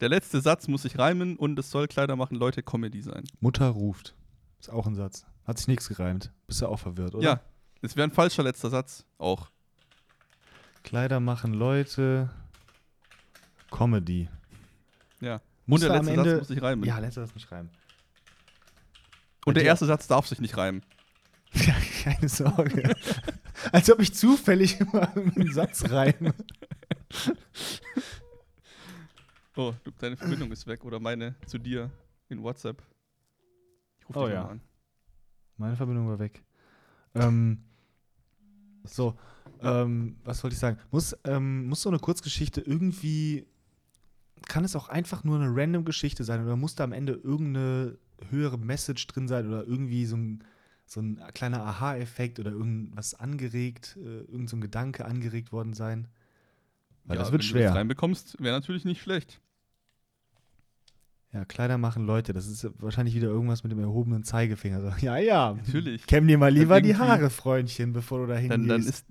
[0.01, 3.25] Der letzte Satz muss sich reimen und es soll Kleider machen, Leute, Comedy sein.
[3.41, 4.15] Mutter ruft.
[4.61, 5.27] Ist auch ein Satz.
[5.45, 6.33] Hat sich nichts gereimt.
[6.47, 7.25] Bist du auch verwirrt, oder?
[7.25, 7.41] Ja,
[7.83, 9.05] es wäre ein falscher letzter Satz.
[9.19, 9.51] Auch.
[10.85, 12.31] Kleider machen Leute.
[13.73, 14.29] Comedy.
[15.21, 15.41] Ja.
[15.67, 16.31] Muss und der da am letzte Ende.
[16.31, 16.85] Satz muss sich reimen.
[16.85, 17.71] ja, letzter Satz muss reimen.
[19.47, 20.83] Und der erste Satz darf sich nicht reimen.
[21.55, 22.95] Ja, keine Sorge.
[23.73, 26.35] Als ob ich zufällig immer einen Satz reime.
[29.57, 31.91] Oh, du, deine Verbindung ist weg oder meine zu dir
[32.29, 32.83] in WhatsApp.
[34.01, 34.41] Ich rufe Oh dich ja.
[34.41, 34.61] nochmal an.
[35.57, 36.43] Meine Verbindung war weg.
[37.15, 37.65] Ähm,
[38.85, 39.17] so,
[39.63, 40.79] ähm, was wollte ich sagen?
[40.91, 43.47] Muss, ähm, muss so eine Kurzgeschichte irgendwie,
[44.47, 47.97] kann es auch einfach nur eine random Geschichte sein oder muss da am Ende irgendeine
[48.31, 50.45] höhere Message drin sein oder irgendwie so ein,
[50.85, 56.09] so ein kleiner Aha-Effekt oder irgendwas angeregt, äh, irgend so ein Gedanke angeregt worden sein?
[57.05, 57.63] Weil ja, das wird wenn schwer.
[57.63, 59.41] du das reinbekommst, wäre natürlich nicht schlecht.
[61.33, 64.81] Ja, Kleider machen Leute, das ist wahrscheinlich wieder irgendwas mit dem erhobenen Zeigefinger.
[64.81, 66.07] So, ja, ja, Natürlich.
[66.07, 68.53] kämm dir mal lieber die Haare, Freundchen, bevor du da hingehst.
[68.53, 69.07] Dann, dann ist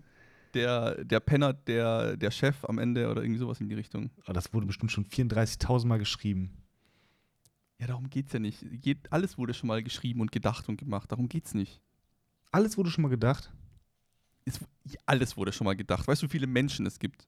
[0.55, 4.09] der, der Penner der, der Chef am Ende oder irgendwie sowas in die Richtung.
[4.27, 6.57] Oh, das wurde bestimmt schon 34.000 Mal geschrieben.
[7.79, 8.65] Ja, darum geht's ja nicht.
[9.09, 11.11] Alles wurde schon mal geschrieben und gedacht und gemacht.
[11.11, 11.81] Darum geht's nicht.
[12.51, 13.51] Alles wurde schon mal gedacht.
[14.45, 14.59] Es,
[15.05, 16.07] alles wurde schon mal gedacht.
[16.07, 17.27] Weißt du, wie viele Menschen es gibt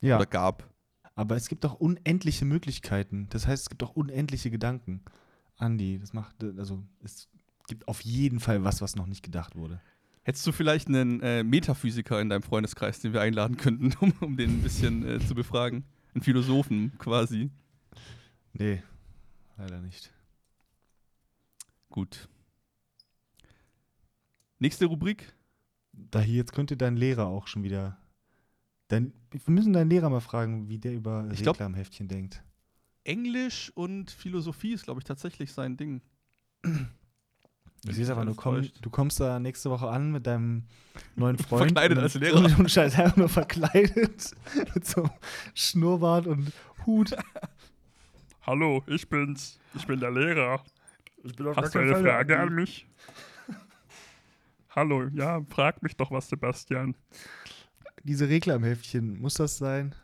[0.00, 0.68] Ja, oder gab?
[1.14, 3.28] aber es gibt doch unendliche Möglichkeiten.
[3.30, 5.02] Das heißt, es gibt auch unendliche Gedanken.
[5.56, 7.28] Andi, das macht, also es
[7.68, 9.80] gibt auf jeden Fall was, was noch nicht gedacht wurde.
[10.24, 14.36] Hättest du vielleicht einen äh, Metaphysiker in deinem Freundeskreis, den wir einladen könnten, um, um
[14.36, 15.84] den ein bisschen äh, zu befragen?
[16.14, 17.50] Einen Philosophen quasi.
[18.52, 18.82] Nee,
[19.62, 20.12] leider nicht.
[21.88, 22.28] Gut.
[24.58, 25.34] Nächste Rubrik.
[25.92, 27.98] Da hier, jetzt könnte dein Lehrer auch schon wieder.
[28.88, 32.42] Dein, wir müssen deinen Lehrer mal fragen, wie der über Ich glaub- Reklamheftchen denkt.
[33.04, 36.02] Englisch und Philosophie ist, glaube ich, tatsächlich sein Ding.
[37.84, 40.64] Sehe es aber, du, komm, du kommst da nächste Woche an mit deinem
[41.16, 41.72] neuen Freund.
[41.72, 42.36] Verkleidet als Lehrer.
[42.36, 44.34] Und, und scheiß einfach nur verkleidet.
[44.74, 45.10] mit so
[45.54, 46.52] Schnurrbart und
[46.86, 47.16] Hut.
[48.44, 49.60] Hallo, ich bin's.
[49.74, 50.64] Ich bin der Lehrer.
[51.22, 52.88] Ich bin auf Hast du eine Frage an mich?
[54.70, 56.96] Hallo, ja, frag mich doch was, Sebastian.
[58.02, 59.94] Diese Regler im Heftchen, muss das sein?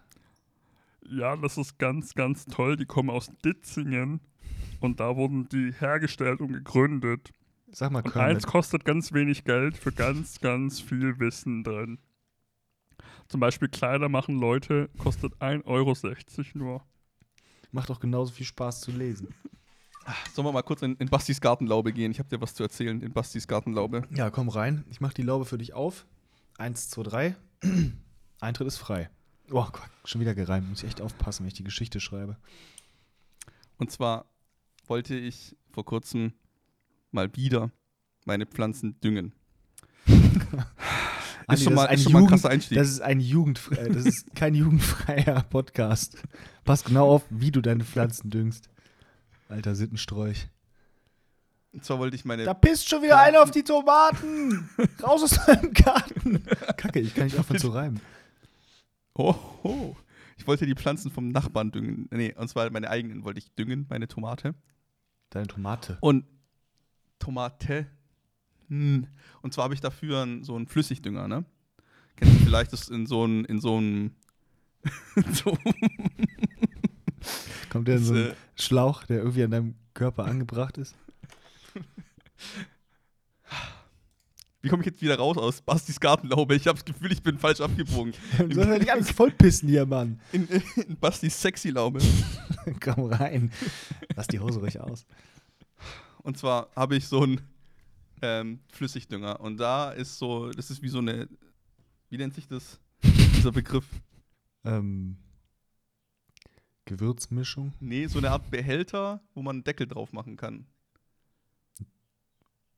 [1.11, 2.77] Ja, das ist ganz, ganz toll.
[2.77, 4.21] Die kommen aus Ditzingen
[4.79, 7.33] und da wurden die hergestellt und gegründet.
[7.73, 8.37] Sag mal, Und Kermit.
[8.37, 11.99] eins kostet ganz wenig Geld für ganz, ganz viel Wissen drin.
[13.27, 15.95] Zum Beispiel Kleider machen Leute kostet 1,60 Euro
[16.55, 16.83] nur.
[17.73, 19.29] Macht doch genauso viel Spaß zu lesen.
[20.33, 22.11] Sollen wir mal kurz in, in Bastis Gartenlaube gehen?
[22.11, 24.07] Ich habe dir was zu erzählen in Bastis Gartenlaube.
[24.15, 24.85] Ja, komm rein.
[24.91, 26.07] Ich mach die Laube für dich auf.
[26.57, 27.37] Eins, zwei, drei.
[28.41, 29.11] Eintritt ist frei.
[29.51, 30.69] Oh Gott, schon wieder gereimt.
[30.69, 32.37] Muss ich echt aufpassen, wenn ich die Geschichte schreibe.
[33.77, 34.27] Und zwar
[34.87, 36.33] wollte ich vor kurzem
[37.11, 37.71] mal wieder
[38.25, 39.33] meine Pflanzen düngen.
[41.49, 42.79] Andi, schon das mal, ein ist schon mal ein Jugend- krasser Einstieg.
[42.79, 46.17] Das ist ein jugendfrei, das ist kein jugendfreier Podcast.
[46.65, 48.69] Pass genau auf, wie du deine Pflanzen düngst.
[49.49, 50.49] Alter Sittenstrolch.
[51.73, 52.45] Und zwar wollte ich meine.
[52.45, 54.69] Da pisst schon wieder einer auf die Tomaten.
[55.03, 56.43] Raus aus deinem Garten.
[56.77, 58.01] Kacke, ich kann nicht aufhören zu reimen.
[59.15, 59.97] Oh, oh.
[60.37, 62.09] Ich wollte die Pflanzen vom Nachbarn düngen.
[62.11, 64.55] Nee, und zwar meine eigenen wollte ich düngen, meine Tomate.
[65.31, 65.99] Deine Tomate.
[66.01, 66.25] Und
[67.19, 67.87] Tomate.
[68.69, 71.45] Und zwar habe ich dafür einen, so einen Flüssigdünger, ne?
[72.17, 74.13] Kennst du vielleicht das in so einem, in so einem.
[75.33, 75.57] so,
[77.71, 80.95] Kommt der in so äh, Schlauch, der irgendwie an deinem Körper angebracht ist?
[84.61, 86.55] wie komme ich jetzt wieder raus aus Bastis Gartenlaube?
[86.55, 88.13] Ich habe das Gefühl, ich bin falsch abgebogen.
[88.39, 90.21] Du sollst ja nicht alles vollpissen hier, Mann.
[90.33, 92.01] In, in Bastis Sexy-Laube.
[92.81, 93.53] Komm rein.
[94.15, 95.07] Lass die Hose ruhig aus.
[96.23, 97.41] Und zwar habe ich so einen
[98.23, 99.41] ähm, Flüssigdünger.
[99.41, 101.29] Und da ist so, das ist wie so eine,
[102.09, 102.81] wie nennt sich das?
[103.03, 103.87] Dieser Begriff.
[104.65, 105.17] Ähm,
[106.85, 107.73] Gewürzmischung.
[107.81, 110.67] Nee, so eine Art Behälter, wo man einen Deckel drauf machen kann.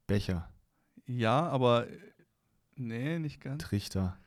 [0.06, 0.52] Becher.
[1.06, 1.86] Ja, aber
[2.74, 3.62] nee, nicht ganz.
[3.62, 4.18] Trichter.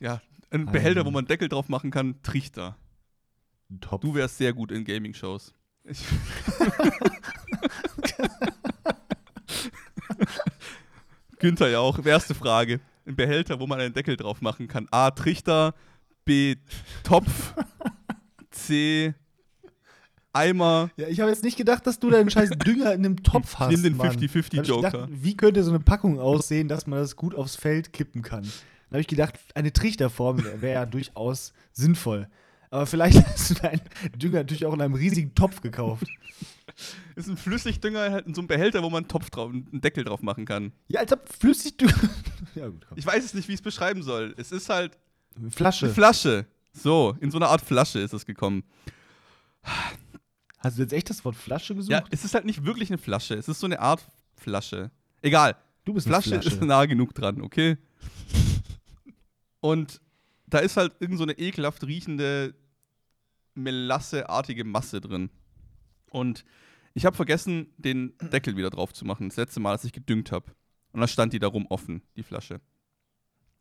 [0.00, 2.76] Ja, ein Behälter, wo man einen Deckel drauf machen kann, Trichter.
[3.80, 4.02] Topf.
[4.02, 5.54] Du wärst sehr gut in Gaming-Shows.
[5.90, 6.04] Ich-
[11.38, 12.04] Günther ja auch.
[12.04, 12.80] Erste Frage.
[13.06, 14.86] Ein Behälter, wo man einen Deckel drauf machen kann.
[14.90, 15.10] A.
[15.10, 15.74] Trichter.
[16.24, 16.56] B.
[17.04, 17.54] Topf.
[18.50, 19.14] C.
[20.32, 20.90] Eimer.
[20.96, 23.70] Ja, ich habe jetzt nicht gedacht, dass du deinen scheiß Dünger in einem Topf hast.
[23.70, 24.10] nehm den Mann.
[24.10, 25.08] 50-50 Da hab ich gedacht, Joker.
[25.10, 28.42] Wie könnte so eine Packung aussehen, dass man das gut aufs Feld kippen kann?
[28.42, 32.28] Da habe ich gedacht, eine Trichterform wäre wär ja durchaus sinnvoll.
[32.70, 33.80] Aber vielleicht hast du deinen
[34.16, 36.06] Dünger natürlich auch in einem riesigen Topf gekauft.
[37.16, 40.04] Ist ein Flüssigdünger halt in so einem Behälter, wo man einen Topf drauf, einen Deckel
[40.04, 40.72] drauf machen kann.
[40.88, 41.92] Ja, als ob Flüssigdünger.
[42.54, 42.98] ja, gut, komm.
[42.98, 44.34] Ich weiß es nicht, wie ich es beschreiben soll.
[44.36, 44.96] Es ist halt
[45.50, 45.86] Flasche.
[45.86, 46.46] eine Flasche.
[46.72, 48.62] So, in so einer Art Flasche ist es gekommen.
[50.58, 51.90] Hast du jetzt echt das Wort Flasche gesucht?
[51.90, 53.34] Ja, es ist halt nicht wirklich eine Flasche.
[53.34, 54.04] Es ist so eine Art
[54.36, 54.90] Flasche.
[55.22, 55.56] Egal.
[55.84, 56.48] du bist eine Flasche, Flasche.
[56.48, 57.76] ist nah genug dran, okay?
[59.60, 60.00] Und
[60.46, 62.54] da ist halt irgend so eine ekelhaft riechende,
[63.54, 65.30] melasseartige Masse drin.
[66.10, 66.44] Und
[66.98, 69.28] ich habe vergessen, den Deckel wieder drauf zu machen.
[69.28, 70.52] Das letzte Mal, als ich gedüngt habe.
[70.92, 72.54] Und da stand die darum offen, die Flasche.
[72.54, 72.60] Und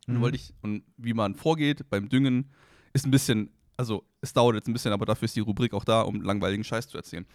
[0.08, 0.14] Mhm.
[0.14, 2.52] dann wollte ich, und wie man vorgeht beim Düngen,
[2.94, 5.84] ist ein bisschen, also es dauert jetzt ein bisschen, aber dafür ist die Rubrik auch
[5.84, 7.26] da, um langweiligen Scheiß zu erzählen.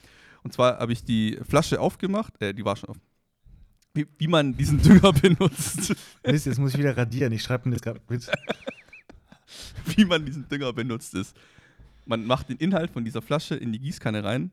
[0.43, 2.97] Und zwar habe ich die Flasche aufgemacht, äh, die war schon auf.
[3.95, 5.95] Wie, wie man diesen Dünger benutzt.
[6.27, 7.33] Mist, jetzt muss ich wieder radieren.
[7.33, 8.27] Ich schreibe mir das gerade mit.
[9.97, 11.37] wie man diesen Dünger benutzt ist.
[12.07, 14.51] Man macht den Inhalt von dieser Flasche in die Gießkanne rein,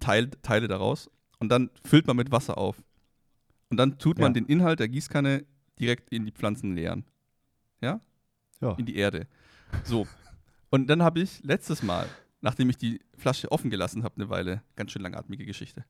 [0.00, 2.82] teilt Teile daraus und dann füllt man mit Wasser auf.
[3.70, 4.40] Und dann tut man Ja.
[4.40, 5.44] den Inhalt der Gießkanne
[5.80, 7.04] direkt in die Pflanzen leeren.
[7.80, 8.00] Ja?
[8.60, 8.72] Ja.
[8.74, 9.26] In die Erde.
[9.84, 10.06] So.
[10.70, 12.06] Und dann habe ich letztes Mal,
[12.40, 15.84] nachdem ich die Flasche offen gelassen habe, eine Weile, ganz schön langatmige Geschichte,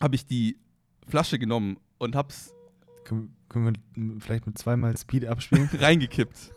[0.00, 0.58] habe ich die
[1.06, 2.52] Flasche genommen und habe es
[3.04, 5.68] Können, können wir vielleicht mit zweimal Speed abspielen?
[5.78, 6.52] reingekippt.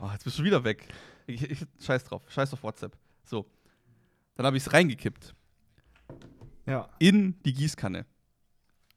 [0.00, 0.88] Oh, jetzt bist du wieder weg.
[1.26, 2.22] Ich, ich, scheiß drauf.
[2.30, 2.96] Scheiß auf WhatsApp.
[3.24, 3.46] So.
[4.34, 5.34] Dann habe ich es reingekippt.
[6.66, 6.88] ja.
[6.98, 8.06] In die Gießkanne.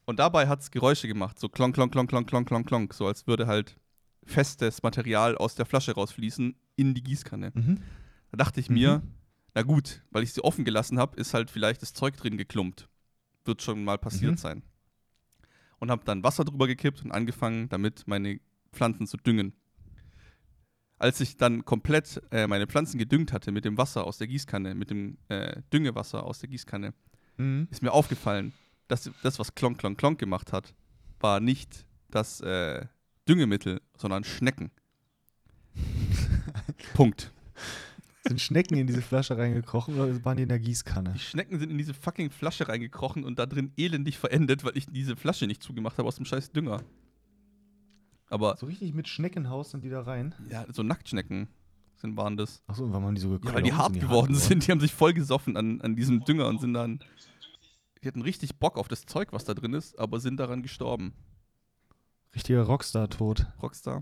[0.06, 1.40] Und dabei hat es Geräusche gemacht.
[1.40, 2.94] So klonk, klonk, klonk, klonk, klonk, klonk, klonk.
[2.94, 3.78] So als würde halt
[4.26, 7.52] festes Material aus der Flasche rausfließen in die Gießkanne.
[7.54, 7.82] Mhm.
[8.32, 9.12] Da dachte ich mir, Mhm.
[9.54, 12.90] na gut, weil ich sie offen gelassen habe, ist halt vielleicht das Zeug drin geklumpt.
[13.46, 14.38] Wird schon mal passiert Mhm.
[14.38, 14.64] sein.
[15.80, 18.40] Und habe dann Wasser drüber gekippt und angefangen, damit meine
[18.72, 19.54] Pflanzen zu düngen.
[21.00, 24.74] Als ich dann komplett äh, meine Pflanzen gedüngt hatte mit dem Wasser aus der Gießkanne,
[24.76, 26.94] mit dem äh, Düngewasser aus der Gießkanne,
[27.38, 27.68] Mhm.
[27.72, 28.54] ist mir aufgefallen,
[28.88, 30.74] das, das, was Klonk, Klonk, Klonk gemacht hat,
[31.20, 32.86] war nicht das äh,
[33.28, 34.72] Düngemittel, sondern Schnecken.
[36.94, 37.32] Punkt.
[38.26, 41.14] Sind Schnecken in diese Flasche reingekrochen oder waren die in der Gießkanne?
[41.14, 44.86] Die Schnecken sind in diese fucking Flasche reingekrochen und da drin elendig verendet, weil ich
[44.86, 46.84] diese Flasche nicht zugemacht habe aus dem scheiß Dünger.
[48.34, 50.34] Aber So richtig mit Schneckenhaus sind die da rein?
[50.50, 51.50] ja, so Nacktschnecken
[51.98, 52.64] sind, waren das.
[52.66, 53.52] Achso, und warum haben die so geklont?
[53.52, 54.66] Ja, weil die hart geworden sind.
[54.66, 57.00] Die haben sich voll gesoffen an, an diesem Dünger und sind dann.
[58.02, 61.14] Die hatten richtig Bock auf das Zeug, was da drin ist, aber sind daran gestorben.
[62.34, 63.46] Richtiger Rockstar-Tod.
[63.62, 64.02] Rockstar.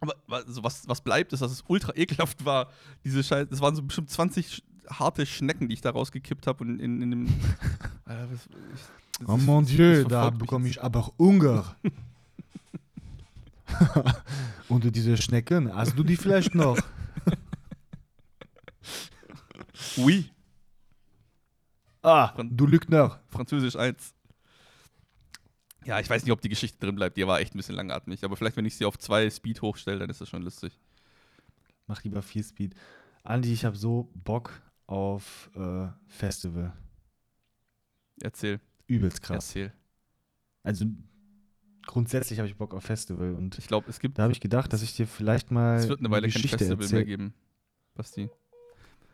[0.00, 2.70] Aber also was, was bleibt, ist, dass es ultra ekelhaft war.
[3.04, 3.48] Diese Scheiße.
[3.48, 7.02] Das waren so bestimmt 20 sch harte Schnecken, die ich da rausgekippt habe und in,
[7.02, 7.28] in dem.
[8.06, 11.76] Alter, was, ich, Oh mon Dieu, da bekomme ich aber Hunger.
[14.68, 16.78] und diese Schnecken, hast du die vielleicht noch?
[19.96, 20.30] Oui,
[22.02, 23.20] Ah, du Lügner.
[23.28, 24.14] Französisch 1.
[25.84, 27.16] Ja, ich weiß nicht, ob die Geschichte drin bleibt.
[27.16, 28.24] Die war echt ein bisschen langatmig.
[28.24, 30.78] Aber vielleicht, wenn ich sie auf zwei Speed hochstelle, dann ist das schon lustig.
[31.86, 32.74] Mach lieber viel Speed.
[33.22, 36.72] Andi, ich habe so Bock auf äh, Festival.
[38.22, 38.60] Erzähl.
[38.86, 39.48] Übelst krass.
[39.48, 39.72] Erzähl.
[40.62, 40.86] Also
[41.86, 44.18] grundsätzlich habe ich Bock auf Festival und Ich glaube, es gibt.
[44.18, 46.58] da habe ich gedacht, dass ich dir vielleicht mal Es wird eine Weile kein Geschichte
[46.58, 47.04] Festival mehr erzähl.
[47.04, 47.34] geben.
[47.94, 48.30] Basti.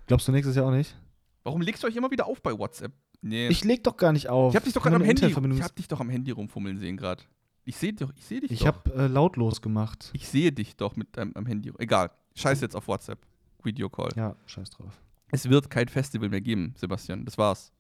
[0.06, 0.96] Glaubst du nächstes Jahr auch nicht?
[1.42, 2.92] Warum legst du euch immer wieder auf bei WhatsApp?
[3.22, 3.48] Nee.
[3.48, 4.52] Ich leg doch gar nicht auf.
[4.52, 5.26] Ich hab dich doch gerade am Handy.
[5.26, 7.22] Ich hab dich doch am Handy rumfummeln sehen gerade.
[7.64, 8.66] Ich sehe dich, ich sehe dich Ich doch.
[8.66, 10.10] habe äh, lautlos gemacht.
[10.12, 11.72] ich sehe dich doch mit deinem am Handy.
[11.78, 12.10] Egal.
[12.36, 13.18] Scheiß jetzt auf WhatsApp.
[13.64, 14.10] Video Call.
[14.16, 15.00] Ja, scheiß drauf.
[15.32, 17.24] Es wird kein Festival mehr geben, Sebastian.
[17.24, 17.72] Das war's.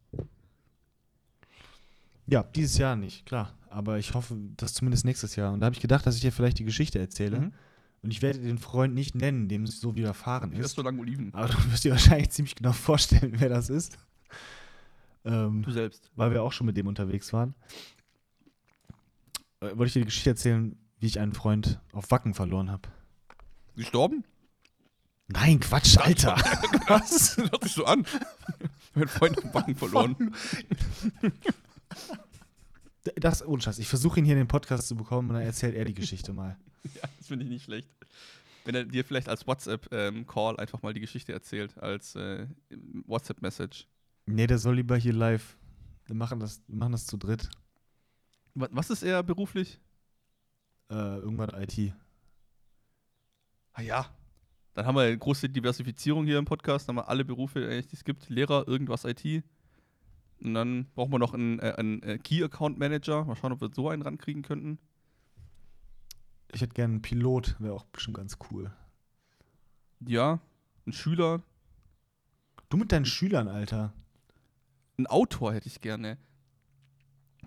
[2.26, 3.52] Ja, dieses Jahr nicht, klar.
[3.70, 5.52] Aber ich hoffe, dass zumindest nächstes Jahr.
[5.52, 7.40] Und da habe ich gedacht, dass ich dir vielleicht die Geschichte erzähle.
[7.40, 7.52] Mhm.
[8.02, 10.74] Und ich werde den Freund nicht nennen, dem es so widerfahren Das ist ist.
[10.76, 11.34] so lang Oliven.
[11.34, 13.98] Aber du wirst dir wahrscheinlich ziemlich genau vorstellen, wer das ist.
[15.24, 16.10] Ähm, Du selbst.
[16.14, 17.54] weil wir auch schon mit dem unterwegs waren.
[19.60, 22.88] Äh, wollte ich dir die Geschichte erzählen, wie ich einen Freund auf Wacken verloren habe.
[23.76, 24.24] Gestorben?
[25.28, 26.36] Nein, Quatsch, Alter.
[26.86, 27.36] Was?
[27.36, 28.06] Hört sich so an.
[28.94, 30.16] Mein Freund im Backen verloren.
[33.14, 33.78] Das, ohne Scheiß.
[33.78, 36.32] Ich versuche ihn hier in den Podcast zu bekommen und dann erzählt er die Geschichte
[36.32, 36.56] mal.
[36.94, 37.88] Ja, das finde ich nicht schlecht.
[38.64, 42.46] Wenn er dir vielleicht als WhatsApp-Call einfach mal die Geschichte erzählt, als äh,
[43.06, 43.86] WhatsApp-Message.
[44.26, 45.56] Nee, der soll lieber hier live.
[46.06, 47.48] Wir machen das, wir machen das zu dritt.
[48.54, 49.80] Wa- Was ist er beruflich?
[50.90, 51.92] Äh, irgendwann IT.
[53.72, 54.06] Ah ja.
[54.74, 56.88] Dann haben wir eine große Diversifizierung hier im Podcast.
[56.88, 58.28] Dann haben wir alle Berufe, eigentlich, die es gibt.
[58.28, 59.42] Lehrer, irgendwas IT.
[60.40, 63.24] Und dann brauchen wir noch einen, äh, einen äh, Key Account Manager.
[63.24, 64.78] Mal schauen, ob wir so einen rankriegen könnten.
[66.52, 68.70] Ich hätte gerne einen Pilot, wäre auch bestimmt ganz cool.
[70.06, 70.40] Ja.
[70.86, 71.42] Ein Schüler.
[72.68, 73.92] Du mit deinen Schülern, Alter.
[74.98, 76.18] Ein Autor hätte ich gerne.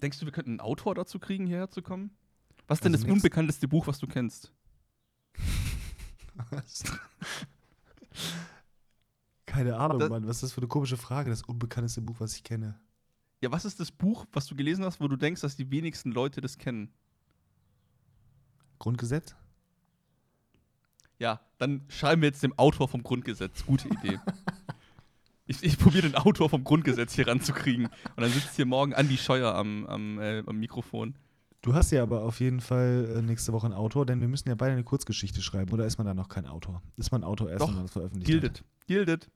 [0.02, 2.12] Denkst du, wir könnten einen Autor dazu kriegen, hierher zu kommen?
[2.68, 4.52] Was ist denn Also das nix- unbekannteste Buch, was du kennst?
[9.60, 10.26] Keine Ahnung, Das- Mann.
[10.26, 11.30] Was ist das für eine komische Frage?
[11.30, 12.80] Das unbekannteste Buch, was ich kenne.
[13.42, 16.14] Ja, was ist das Buch, was du gelesen hast, wo du denkst, dass die wenigsten
[16.14, 16.94] Leute das kennen?
[18.78, 19.36] Grundgesetz?
[21.18, 23.66] Ja, dann schreiben wir jetzt dem Autor vom Grundgesetz.
[23.66, 24.18] Gute Idee.
[25.46, 27.88] ich ich probiere den Autor vom Grundgesetz hier ranzukriegen.
[27.88, 31.16] Und dann sitzt hier morgen Andi Scheuer am, am, äh, am Mikrofon.
[31.62, 34.48] Du hast ja aber auf jeden Fall äh, nächste Woche einen Autor, denn wir müssen
[34.48, 35.74] ja beide eine Kurzgeschichte schreiben.
[35.74, 36.82] Oder ist man da noch kein Autor?
[36.96, 38.64] Ist man Autor erst, Doch, wenn man das veröffentlicht Gildet.
[38.88, 39.30] Gildet.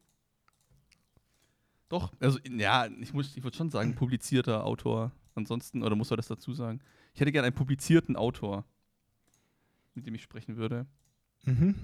[1.93, 5.11] Doch, also ja, ich, muss- ich würde schon sagen, publizierter Autor.
[5.35, 6.79] Ansonsten, oder muss er das dazu sagen?
[7.13, 8.65] Ich hätte gerne einen publizierten Autor,
[9.93, 10.87] mit dem ich sprechen würde.
[11.45, 11.75] Mhm.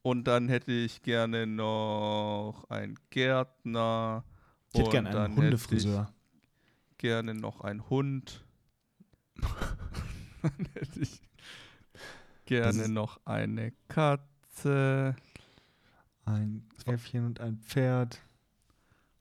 [0.00, 4.24] Und dann hätte ich gerne noch einen Gärtner.
[4.72, 6.10] Ich hätte gerne einen Hundefriseur.
[6.96, 8.46] Gerne noch einen Hund.
[10.42, 11.20] dann hätte ich
[12.46, 15.16] gerne noch eine Katze.
[16.26, 18.20] Ein Äffchen und ein Pferd.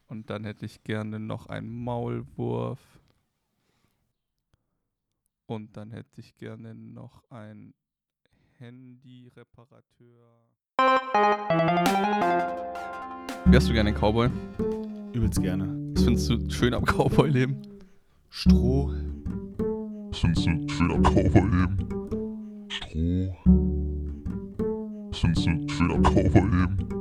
[0.08, 2.80] Und dann hätte ich gerne noch einen Maulwurf.
[5.48, 7.74] Und dann hätte ich gerne noch einen
[8.60, 10.48] Handy-Reparateur.
[13.46, 14.30] Wärst du gerne ein Cowboy?
[15.14, 15.66] Übelst gerne.
[15.96, 17.62] Was findest du schön am Cowboy-Leben?
[18.30, 18.94] Stroh.
[20.10, 22.70] Was findest du schön am Cowboy-Leben?
[22.70, 23.36] Stroh.
[25.10, 26.93] Was findest du schön am Cowboy-Leben?